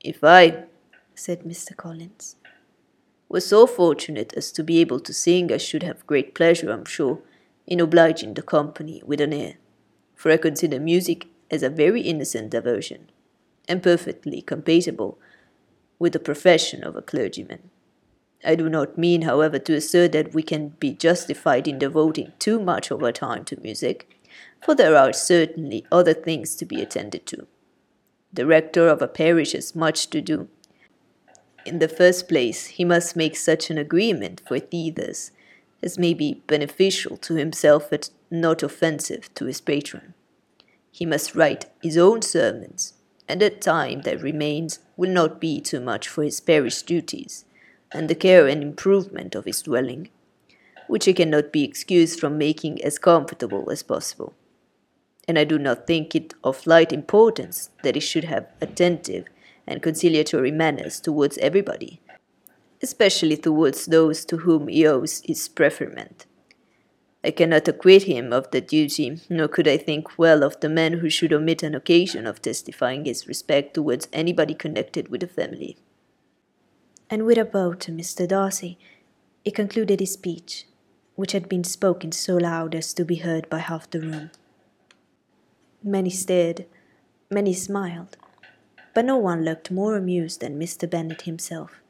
If 0.00 0.24
I, 0.24 0.64
said 1.14 1.44
Mr. 1.44 1.76
Collins, 1.76 2.34
was 3.28 3.46
so 3.46 3.68
fortunate 3.68 4.34
as 4.36 4.50
to 4.50 4.64
be 4.64 4.80
able 4.80 4.98
to 4.98 5.14
sing, 5.14 5.52
I 5.52 5.58
should 5.58 5.84
have 5.84 6.04
great 6.08 6.34
pleasure, 6.34 6.72
I'm 6.72 6.86
sure, 6.86 7.20
in 7.68 7.78
obliging 7.78 8.34
the 8.34 8.42
company 8.42 9.00
with 9.06 9.20
an 9.20 9.32
air, 9.32 9.58
for 10.16 10.32
I 10.32 10.38
consider 10.38 10.80
music 10.80 11.28
as 11.52 11.62
a 11.62 11.70
very 11.70 12.00
innocent 12.00 12.50
diversion, 12.50 13.12
and 13.68 13.80
perfectly 13.80 14.42
compatible 14.42 15.20
with 16.00 16.14
the 16.14 16.18
profession 16.18 16.82
of 16.82 16.96
a 16.96 17.02
clergyman. 17.02 17.70
I 18.44 18.54
do 18.54 18.68
not 18.68 18.96
mean, 18.96 19.22
however, 19.22 19.58
to 19.58 19.74
assert 19.74 20.12
that 20.12 20.32
we 20.32 20.42
can 20.42 20.70
be 20.80 20.92
justified 20.92 21.68
in 21.68 21.78
devoting 21.78 22.32
too 22.38 22.58
much 22.58 22.90
of 22.90 23.02
our 23.02 23.12
time 23.12 23.44
to 23.46 23.60
music, 23.60 24.08
for 24.62 24.74
there 24.74 24.96
are 24.96 25.12
certainly 25.12 25.84
other 25.92 26.14
things 26.14 26.56
to 26.56 26.64
be 26.64 26.80
attended 26.80 27.26
to. 27.26 27.46
The 28.32 28.46
rector 28.46 28.88
of 28.88 29.02
a 29.02 29.08
parish 29.08 29.52
has 29.52 29.74
much 29.74 30.08
to 30.10 30.20
do. 30.20 30.48
In 31.66 31.78
the 31.78 31.88
first 31.88 32.28
place, 32.28 32.66
he 32.68 32.84
must 32.84 33.16
make 33.16 33.36
such 33.36 33.68
an 33.68 33.76
agreement 33.76 34.40
for 34.46 34.58
tithes 34.58 35.32
as 35.82 35.98
may 35.98 36.14
be 36.14 36.42
beneficial 36.46 37.16
to 37.18 37.34
himself 37.34 37.90
but 37.90 38.10
not 38.30 38.62
offensive 38.62 39.32
to 39.34 39.46
his 39.46 39.60
patron. 39.60 40.14
He 40.90 41.06
must 41.06 41.34
write 41.34 41.66
his 41.82 41.96
own 41.96 42.22
sermons, 42.22 42.94
and 43.28 43.40
the 43.40 43.50
time 43.50 44.02
that 44.02 44.22
remains 44.22 44.78
will 44.96 45.10
not 45.10 45.40
be 45.40 45.60
too 45.60 45.80
much 45.80 46.08
for 46.08 46.22
his 46.22 46.40
parish 46.40 46.82
duties 46.82 47.44
and 47.92 48.08
the 48.08 48.14
care 48.14 48.46
and 48.46 48.62
improvement 48.62 49.34
of 49.34 49.44
his 49.44 49.62
dwelling, 49.62 50.08
which 50.86 51.04
he 51.04 51.12
cannot 51.12 51.52
be 51.52 51.64
excused 51.64 52.20
from 52.20 52.38
making 52.38 52.82
as 52.82 52.98
comfortable 52.98 53.70
as 53.70 53.82
possible. 53.82 54.34
And 55.26 55.38
I 55.38 55.44
do 55.44 55.58
not 55.58 55.86
think 55.86 56.14
it 56.14 56.34
of 56.42 56.66
light 56.66 56.92
importance 56.92 57.70
that 57.82 57.94
he 57.94 58.00
should 58.00 58.24
have 58.24 58.46
attentive 58.60 59.26
and 59.66 59.82
conciliatory 59.82 60.50
manners 60.50 61.00
towards 61.00 61.38
everybody, 61.38 62.00
especially 62.82 63.36
towards 63.36 63.86
those 63.86 64.24
to 64.24 64.38
whom 64.38 64.68
he 64.68 64.86
owes 64.86 65.22
his 65.24 65.48
preferment. 65.48 66.26
I 67.22 67.30
cannot 67.30 67.68
acquit 67.68 68.04
him 68.04 68.32
of 68.32 68.50
the 68.50 68.62
duty, 68.62 69.20
nor 69.28 69.46
could 69.46 69.68
I 69.68 69.76
think 69.76 70.18
well 70.18 70.42
of 70.42 70.58
the 70.60 70.70
man 70.70 70.94
who 70.94 71.10
should 71.10 71.32
omit 71.32 71.62
an 71.62 71.74
occasion 71.74 72.26
of 72.26 72.40
testifying 72.40 73.04
his 73.04 73.28
respect 73.28 73.74
towards 73.74 74.08
anybody 74.12 74.54
connected 74.54 75.08
with 75.08 75.20
the 75.20 75.28
family 75.28 75.76
and 77.10 77.26
with 77.26 77.36
a 77.36 77.44
bow 77.44 77.74
to 77.74 77.90
Mr. 77.90 78.26
Darcy, 78.26 78.78
he 79.44 79.50
concluded 79.50 79.98
his 79.98 80.12
speech, 80.12 80.66
which 81.16 81.32
had 81.32 81.48
been 81.48 81.64
spoken 81.64 82.12
so 82.12 82.36
loud 82.36 82.74
as 82.74 82.94
to 82.94 83.04
be 83.04 83.16
heard 83.16 83.48
by 83.50 83.58
half 83.58 83.90
the 83.90 84.00
room. 84.00 84.30
Many 85.82 86.10
stared, 86.10 86.66
many 87.28 87.52
smiled, 87.52 88.16
but 88.94 89.04
no 89.04 89.16
one 89.16 89.44
looked 89.44 89.70
more 89.70 89.96
amused 89.96 90.40
than 90.40 90.58
Mr. 90.58 90.88
Bennet 90.88 91.22
himself, 91.22 91.80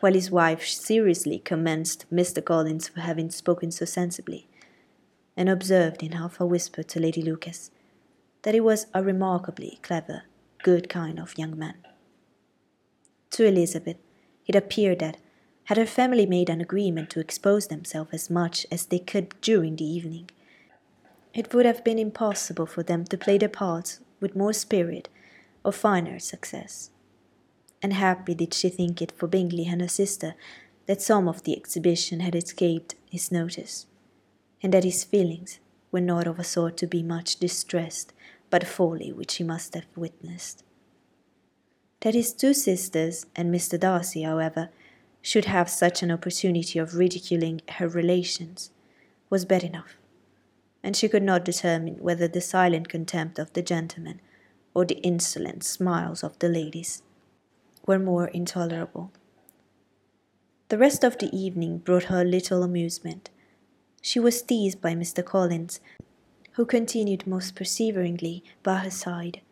while 0.00 0.12
his 0.12 0.30
wife 0.30 0.66
seriously 0.66 1.38
commenced 1.38 2.04
Mr. 2.12 2.44
Collins 2.44 2.88
for 2.88 3.00
having 3.00 3.30
spoken 3.30 3.70
so 3.70 3.86
sensibly, 3.86 4.46
and 5.36 5.48
observed 5.48 6.02
in 6.02 6.12
half 6.12 6.38
a 6.38 6.44
whisper 6.44 6.82
to 6.82 7.00
Lady 7.00 7.22
Lucas 7.22 7.70
that 8.42 8.54
he 8.54 8.60
was 8.60 8.86
a 8.92 9.02
remarkably 9.02 9.78
clever, 9.82 10.24
good 10.62 10.88
kind 10.88 11.18
of 11.18 11.38
young 11.38 11.58
man. 11.58 11.76
To 13.30 13.46
Elizabeth, 13.46 13.96
it 14.50 14.56
appeared 14.56 14.98
that, 14.98 15.16
had 15.66 15.78
her 15.78 15.86
family 15.86 16.26
made 16.26 16.50
an 16.50 16.60
agreement 16.60 17.08
to 17.08 17.20
expose 17.20 17.68
themselves 17.68 18.12
as 18.12 18.28
much 18.28 18.66
as 18.72 18.86
they 18.86 18.98
could 18.98 19.32
during 19.40 19.76
the 19.76 19.84
evening, 19.84 20.28
it 21.32 21.54
would 21.54 21.64
have 21.64 21.84
been 21.84 22.00
impossible 22.00 22.66
for 22.66 22.82
them 22.82 23.04
to 23.04 23.16
play 23.16 23.38
their 23.38 23.48
parts 23.48 24.00
with 24.18 24.34
more 24.34 24.52
spirit 24.52 25.08
or 25.64 25.70
finer 25.70 26.18
success. 26.18 26.90
And 27.80 27.92
happy 27.92 28.34
did 28.34 28.52
she 28.52 28.68
think 28.68 29.00
it 29.00 29.12
for 29.12 29.28
Bingley 29.28 29.66
and 29.68 29.80
her 29.80 29.88
sister 29.88 30.34
that 30.86 31.00
some 31.00 31.28
of 31.28 31.44
the 31.44 31.56
exhibition 31.56 32.18
had 32.18 32.34
escaped 32.34 32.96
his 33.08 33.30
notice, 33.30 33.86
and 34.64 34.74
that 34.74 34.82
his 34.82 35.04
feelings 35.04 35.60
were 35.92 36.00
not 36.00 36.26
of 36.26 36.40
a 36.40 36.44
sort 36.44 36.76
to 36.78 36.88
be 36.88 37.04
much 37.04 37.36
distressed 37.36 38.12
by 38.50 38.58
the 38.58 38.66
folly 38.66 39.12
which 39.12 39.36
he 39.36 39.44
must 39.44 39.74
have 39.74 39.86
witnessed. 39.94 40.64
That 42.00 42.14
his 42.14 42.32
two 42.32 42.54
sisters 42.54 43.26
and 43.36 43.54
Mr. 43.54 43.78
Darcy, 43.78 44.22
however, 44.22 44.70
should 45.20 45.44
have 45.44 45.68
such 45.68 46.02
an 46.02 46.10
opportunity 46.10 46.78
of 46.78 46.94
ridiculing 46.94 47.60
her 47.68 47.88
relations 47.88 48.70
was 49.28 49.44
bad 49.44 49.62
enough, 49.62 49.96
and 50.82 50.96
she 50.96 51.08
could 51.08 51.22
not 51.22 51.44
determine 51.44 51.96
whether 51.96 52.26
the 52.26 52.40
silent 52.40 52.88
contempt 52.88 53.38
of 53.38 53.52
the 53.52 53.62
gentlemen 53.62 54.20
or 54.72 54.84
the 54.84 54.98
insolent 55.02 55.62
smiles 55.62 56.24
of 56.24 56.38
the 56.38 56.48
ladies 56.48 57.02
were 57.86 57.98
more 57.98 58.28
intolerable. 58.28 59.12
The 60.68 60.78
rest 60.78 61.04
of 61.04 61.18
the 61.18 61.34
evening 61.36 61.78
brought 61.78 62.04
her 62.04 62.24
little 62.24 62.62
amusement. 62.62 63.28
She 64.00 64.18
was 64.18 64.40
teased 64.40 64.80
by 64.80 64.94
Mr. 64.94 65.24
Collins, 65.24 65.80
who 66.52 66.64
continued 66.64 67.26
most 67.26 67.54
perseveringly 67.54 68.42
by 68.62 68.76
her 68.76 68.90
side 68.90 69.42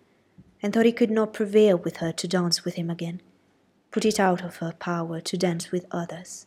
and 0.62 0.72
thought 0.72 0.86
he 0.86 0.92
could 0.92 1.10
not 1.10 1.32
prevail 1.32 1.76
with 1.76 1.98
her 1.98 2.12
to 2.12 2.28
dance 2.28 2.64
with 2.64 2.74
him 2.74 2.90
again, 2.90 3.20
put 3.90 4.04
it 4.04 4.18
out 4.18 4.42
of 4.42 4.56
her 4.56 4.72
power 4.72 5.20
to 5.20 5.36
dance 5.36 5.70
with 5.70 5.86
others. 5.90 6.46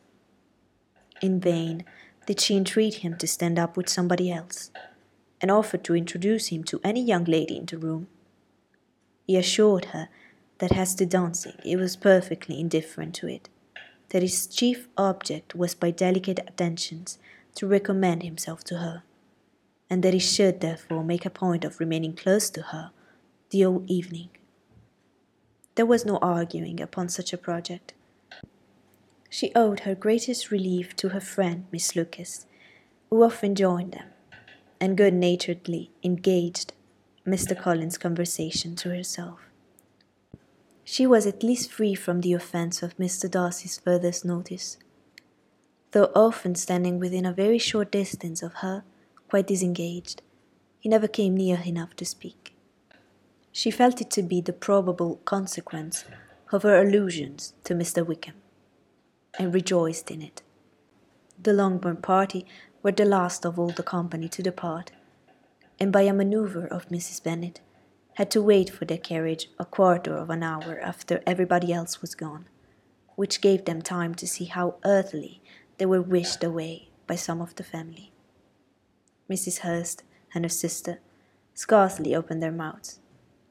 In 1.22 1.40
vain 1.40 1.86
did 2.26 2.40
she 2.40 2.58
entreat 2.58 2.96
him 2.96 3.18
to 3.18 3.28
stand 3.28 3.58
up 3.58 3.78
with 3.78 3.90
somebody 3.90 4.32
else, 4.32 4.72
and 5.40 5.50
offered 5.50 5.84
to 5.84 5.96
introduce 5.96 6.48
him 6.48 6.64
to 6.66 6.80
any 6.84 7.02
young 7.02 7.24
lady 7.24 7.58
in 7.58 7.66
the 7.66 7.78
room. 7.78 8.08
He 9.26 9.38
assured 9.38 9.86
her 9.86 10.10
that 10.60 10.76
as 10.76 10.94
to 10.96 11.06
dancing 11.06 11.56
he 11.64 11.76
was 11.76 11.96
perfectly 11.96 12.60
indifferent 12.60 13.16
to 13.16 13.28
it, 13.28 13.50
that 14.10 14.22
his 14.22 14.46
chief 14.46 14.88
object 14.98 15.56
was 15.56 15.74
by 15.74 15.90
delicate 15.90 16.40
attentions 16.40 17.18
to 17.56 17.68
recommend 17.68 18.24
himself 18.24 18.64
to 18.66 18.78
her, 18.78 19.04
and 19.90 20.04
that 20.04 20.14
he 20.14 20.20
should 20.20 20.62
therefore 20.62 21.04
make 21.04 21.26
a 21.26 21.30
point 21.30 21.66
of 21.66 21.80
remaining 21.80 22.14
close 22.14 22.50
to 22.50 22.62
her 22.62 22.92
the 23.52 23.62
whole 23.62 23.84
evening. 23.88 24.30
There 25.76 25.86
was 25.86 26.06
no 26.06 26.18
arguing 26.18 26.80
upon 26.82 27.10
such 27.10 27.34
a 27.34 27.38
project. 27.38 27.94
She 29.30 29.54
owed 29.56 29.82
her 29.82 29.96
greatest 29.96 30.52
relief 30.52 30.96
to 30.98 31.10
her 31.10 31.20
friend 31.20 31.66
Miss 31.72 31.96
Lucas, 31.96 32.46
who 33.10 33.24
often 33.24 33.56
joined 33.56 33.92
them, 33.92 34.08
and 34.80 34.98
good 34.98 35.14
naturedly 35.14 35.92
engaged 36.04 36.74
Mr. 37.26 37.58
Collins' 37.60 37.98
conversation 37.98 38.76
to 38.78 38.90
herself. 38.90 39.40
She 40.84 41.06
was 41.06 41.26
at 41.28 41.44
least 41.44 41.72
free 41.72 41.94
from 41.94 42.22
the 42.22 42.34
offence 42.34 42.82
of 42.82 42.98
Mr. 42.98 43.30
Darcy's 43.30 43.78
furthest 43.78 44.26
notice, 44.26 44.78
though 45.92 46.12
often 46.16 46.56
standing 46.56 47.00
within 47.00 47.26
a 47.26 47.34
very 47.34 47.58
short 47.58 47.92
distance 47.92 48.42
of 48.42 48.56
her, 48.56 48.84
quite 49.30 49.48
disengaged, 49.48 50.22
he 50.80 50.90
never 50.90 51.08
came 51.08 51.36
near 51.36 51.62
enough 51.66 51.96
to 51.98 52.06
speak. 52.06 52.51
She 53.52 53.70
felt 53.70 54.00
it 54.00 54.10
to 54.12 54.24
be 54.24 54.40
the 54.40 54.54
probable 54.54 55.18
consequence 55.26 56.06
of 56.52 56.64
her 56.64 56.82
allusions 56.82 57.54
to 57.66 57.74
Mr. 57.74 58.06
Wickham, 58.06 58.36
and 59.38 59.54
rejoiced 59.54 60.10
in 60.10 60.22
it. 60.22 60.42
The 61.42 61.54
Longbourn 61.54 61.98
party 61.98 62.46
were 62.82 62.94
the 62.94 63.06
last 63.06 63.46
of 63.46 63.60
all 63.60 63.72
the 63.72 63.84
company 63.84 64.30
to 64.30 64.42
depart, 64.42 64.92
and 65.80 65.92
by 65.92 66.04
a 66.04 66.14
manoeuvre 66.14 66.68
of 66.68 66.88
Mrs. 66.88 67.22
Bennet, 67.22 67.60
had 68.14 68.32
to 68.32 68.42
wait 68.42 68.70
for 68.70 68.86
their 68.86 68.98
carriage 68.98 69.50
a 69.60 69.66
quarter 69.66 70.16
of 70.16 70.30
an 70.30 70.44
hour 70.44 70.80
after 70.80 71.22
everybody 71.28 71.74
else 71.74 72.02
was 72.02 72.16
gone, 72.16 72.46
which 73.16 73.42
gave 73.42 73.66
them 73.66 73.82
time 73.82 74.16
to 74.16 74.28
see 74.28 74.46
how 74.46 74.76
earthily 74.86 75.42
they 75.78 75.86
were 75.86 76.02
wished 76.02 76.44
away 76.44 76.88
by 77.06 77.16
some 77.16 77.42
of 77.42 77.56
the 77.56 77.64
family. 77.64 78.14
Mrs. 79.30 79.60
Hurst 79.60 80.04
and 80.34 80.46
her 80.46 80.50
sister 80.50 81.00
scarcely 81.54 82.16
opened 82.16 82.42
their 82.42 82.52
mouths, 82.52 83.01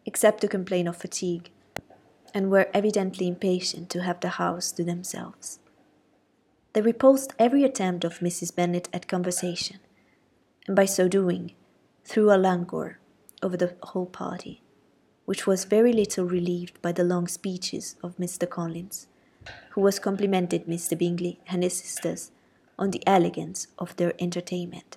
except 0.07 0.41
to 0.41 0.49
complain 0.49 0.87
of 0.87 0.97
fatigue, 0.97 1.51
and 2.33 2.51
were 2.51 2.69
evidently 2.73 3.27
impatient 3.27 3.91
to 3.91 4.03
have 4.03 4.21
the 4.21 4.31
house 4.31 4.73
to 4.73 4.85
themselves. 4.85 5.59
They 6.73 6.81
repulsed 6.81 7.35
every 7.39 7.65
attempt 7.65 8.05
of 8.05 8.21
Mrs. 8.21 8.55
Bennet 8.55 8.89
at 8.93 9.09
conversation, 9.09 9.79
and 10.67 10.77
by 10.77 10.85
so 10.85 11.09
doing 11.09 11.55
threw 12.05 12.33
a 12.33 12.39
languor 12.39 12.99
over 13.43 13.57
the 13.57 13.75
whole 13.83 14.07
party, 14.07 14.63
which 15.25 15.47
was 15.47 15.65
very 15.65 15.93
little 15.93 16.25
relieved 16.25 16.81
by 16.81 16.93
the 16.93 17.05
long 17.05 17.27
speeches 17.27 17.97
of 18.03 18.17
Mr. 18.19 18.49
Collins, 18.49 19.09
who 19.71 19.81
was 19.81 19.99
complimented 19.99 20.67
Mr. 20.67 20.97
Bingley 20.97 21.41
and 21.49 21.63
his 21.63 21.77
sisters 21.79 22.31
on 22.79 22.91
the 22.91 23.03
elegance 23.07 23.67
of 23.79 23.97
their 23.97 24.13
entertainment 24.21 24.97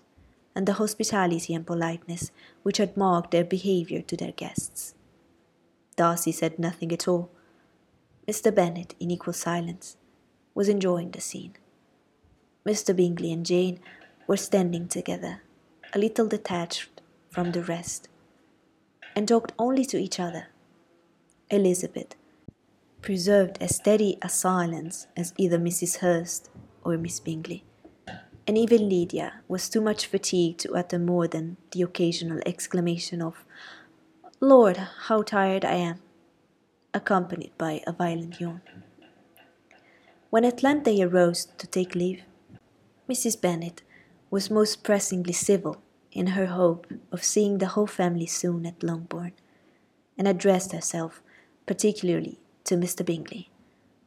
and 0.56 0.68
the 0.68 0.74
hospitality 0.74 1.54
and 1.54 1.66
politeness 1.66 2.32
which 2.64 2.78
had 2.78 2.98
marked 2.98 3.32
their 3.32 3.44
behaviour 3.44 4.02
to 4.02 4.16
their 4.16 4.32
guests. 4.32 4.94
Darcy 5.96 6.32
said 6.32 6.60
nothing 6.60 6.92
at 6.92 7.08
all. 7.08 7.30
Mr. 8.28 8.54
Bennet, 8.54 8.96
in 9.00 9.12
equal 9.12 9.34
silence, 9.34 9.98
was 10.56 10.70
enjoying 10.70 11.12
the 11.12 11.22
scene. 11.22 11.54
Mr. 12.66 12.96
Bingley 12.96 13.32
and 13.32 13.46
Jane 13.46 13.80
were 14.28 14.38
standing 14.38 14.88
together, 14.88 15.42
a 15.94 16.00
little 16.00 16.28
detached 16.28 17.02
from 17.30 17.52
the 17.52 17.64
rest, 17.64 18.08
and 19.16 19.28
talked 19.28 19.52
only 19.60 19.86
to 19.86 19.98
each 19.98 20.20
other. 20.20 20.48
Elizabeth, 21.50 22.16
preserved 23.02 23.58
as 23.62 23.76
steady 23.76 24.18
a 24.22 24.30
silence 24.30 25.08
as 25.18 25.34
either 25.38 25.60
Mrs. 25.60 25.98
Hurst 25.98 26.50
or 26.84 26.98
Miss 26.98 27.20
Bingley, 27.20 27.66
and 28.48 28.58
even 28.58 28.90
Lydia 28.90 29.42
was 29.48 29.70
too 29.70 29.82
much 29.82 30.06
fatigued 30.06 30.60
to 30.62 30.74
utter 30.74 31.00
more 31.00 31.28
than 31.28 31.58
the 31.72 31.82
occasional 31.82 32.40
exclamation 32.46 33.22
of 33.22 33.46
Lord, 34.40 34.78
how 35.08 35.22
tired 35.22 35.64
I 35.64 35.76
am, 35.76 36.00
accompanied 36.94 37.58
by 37.58 37.82
a 37.88 37.94
violent 37.94 38.42
yawn. 38.42 38.62
When 40.30 40.44
at 40.44 40.64
length 40.64 40.84
they 40.84 41.02
arose 41.02 41.46
to 41.58 41.68
take 41.68 41.96
leave, 41.96 42.24
Mrs. 43.10 43.40
Bennet 43.40 43.84
was 44.30 44.50
most 44.50 44.84
pressingly 44.84 45.34
civil 45.34 45.82
in 46.12 46.28
her 46.28 46.48
hope 46.48 46.88
of 47.12 47.24
seeing 47.24 47.58
the 47.58 47.68
whole 47.68 47.88
family 47.88 48.26
soon 48.26 48.66
at 48.66 48.84
Longbourn, 48.84 49.34
and 50.18 50.28
addressed 50.28 50.72
herself 50.72 51.22
particularly 51.66 52.40
to 52.66 52.76
Mr. 52.76 53.06
Bingley, 53.06 53.50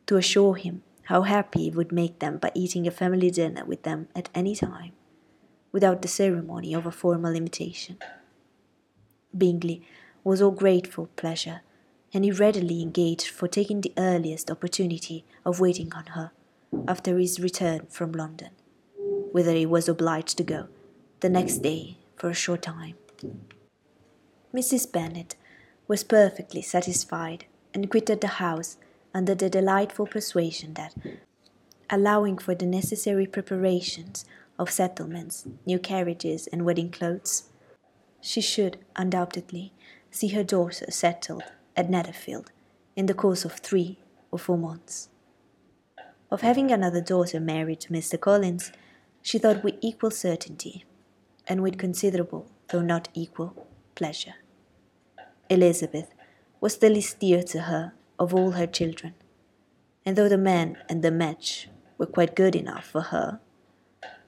to 0.07 0.17
assure 0.17 0.55
him 0.55 0.83
how 1.07 1.23
happy 1.23 1.69
it 1.69 1.75
would 1.75 1.93
make 1.93 2.19
them 2.19 2.37
by 2.39 2.51
eating 2.55 2.87
a 2.87 2.91
family 2.91 3.31
dinner 3.31 3.65
with 3.65 3.83
them 3.85 4.09
at 4.15 4.29
any 4.35 4.55
time, 4.57 4.93
without 5.71 6.03
the 6.03 6.09
ceremony 6.09 6.75
of 6.75 6.85
a 6.85 6.91
formal 6.91 7.35
invitation. 7.35 7.97
Bingley 9.37 9.83
was 10.25 10.43
all 10.43 10.51
grateful 10.51 11.09
pleasure, 11.15 11.61
and 12.13 12.25
he 12.25 12.33
readily 12.33 12.83
engaged 12.83 13.29
for 13.29 13.47
taking 13.47 13.81
the 13.81 13.93
earliest 13.97 14.51
opportunity 14.51 15.25
of 15.45 15.61
waiting 15.61 15.93
on 15.95 16.07
her 16.07 16.33
after 16.89 17.19
his 17.19 17.39
return 17.39 17.87
from 17.89 18.11
London, 18.11 18.51
whither 19.33 19.53
he 19.53 19.67
was 19.67 19.89
obliged 19.89 20.37
to 20.37 20.43
go 20.43 20.67
the 21.21 21.29
next 21.29 21.59
day 21.59 21.99
for 22.17 22.31
a 22.31 22.35
short 22.35 22.63
time. 22.63 22.95
Mrs. 24.53 24.91
Bennet 24.91 25.37
was 25.87 26.03
perfectly 26.03 26.63
satisfied 26.63 27.45
and 27.73 27.91
quitted 27.91 28.21
the 28.21 28.39
house 28.43 28.77
under 29.17 29.35
the 29.35 29.49
delightful 29.49 30.07
persuasion 30.07 30.75
that, 30.75 30.95
allowing 31.89 32.37
for 32.37 32.55
the 32.55 32.67
necessary 32.67 33.27
preparations 33.27 34.27
of 34.59 34.71
settlements, 34.71 35.47
new 35.65 35.79
carriages, 35.79 36.47
and 36.49 36.67
wedding 36.67 36.91
clothes, 36.91 37.45
she 38.21 38.43
should 38.43 38.77
undoubtedly 38.95 39.73
see 40.11 40.29
her 40.29 40.45
daughter 40.45 40.91
settled 40.91 41.45
at 41.75 41.89
Netherfield 41.89 42.53
in 42.95 43.07
the 43.07 43.15
course 43.15 43.47
of 43.47 43.53
three 43.53 43.99
or 44.31 44.39
four 44.39 44.59
months. 44.59 45.09
Of 46.31 46.43
having 46.43 46.71
another 46.71 47.01
daughter 47.01 47.41
married 47.41 47.81
to 47.81 47.95
Mr. 47.95 48.21
Collins, 48.21 48.71
she 49.23 49.39
thought 49.39 49.65
with 49.65 49.77
equal 49.81 50.11
certainty, 50.11 50.85
and 51.49 51.63
with 51.63 51.79
considerable, 51.79 52.51
though 52.69 52.83
not 52.83 53.09
equal, 53.15 53.67
pleasure. 53.95 54.35
Elizabeth 55.49 56.13
was 56.61 56.77
the 56.77 56.91
least 56.91 57.19
dear 57.19 57.43
to 57.45 57.61
her 57.63 57.95
of 58.19 58.35
all 58.35 58.53
her 58.53 58.67
children, 58.67 59.15
and 60.05 60.17
though 60.17 60.29
the 60.29 60.39
man 60.39 60.79
and 60.89 61.03
the 61.03 61.11
match 61.11 61.69
were 61.99 62.07
quite 62.07 62.37
good 62.37 62.55
enough 62.55 62.87
for 62.87 63.01
her, 63.03 63.41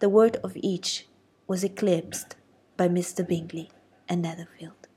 the 0.01 0.09
word 0.09 0.36
of 0.45 0.53
each 0.57 1.07
was 1.47 1.64
eclipsed 1.64 2.36
by 2.76 2.89
Mr. 2.89 3.26
Bingley 3.26 3.70
and 4.09 4.22
Netherfield. 4.22 4.89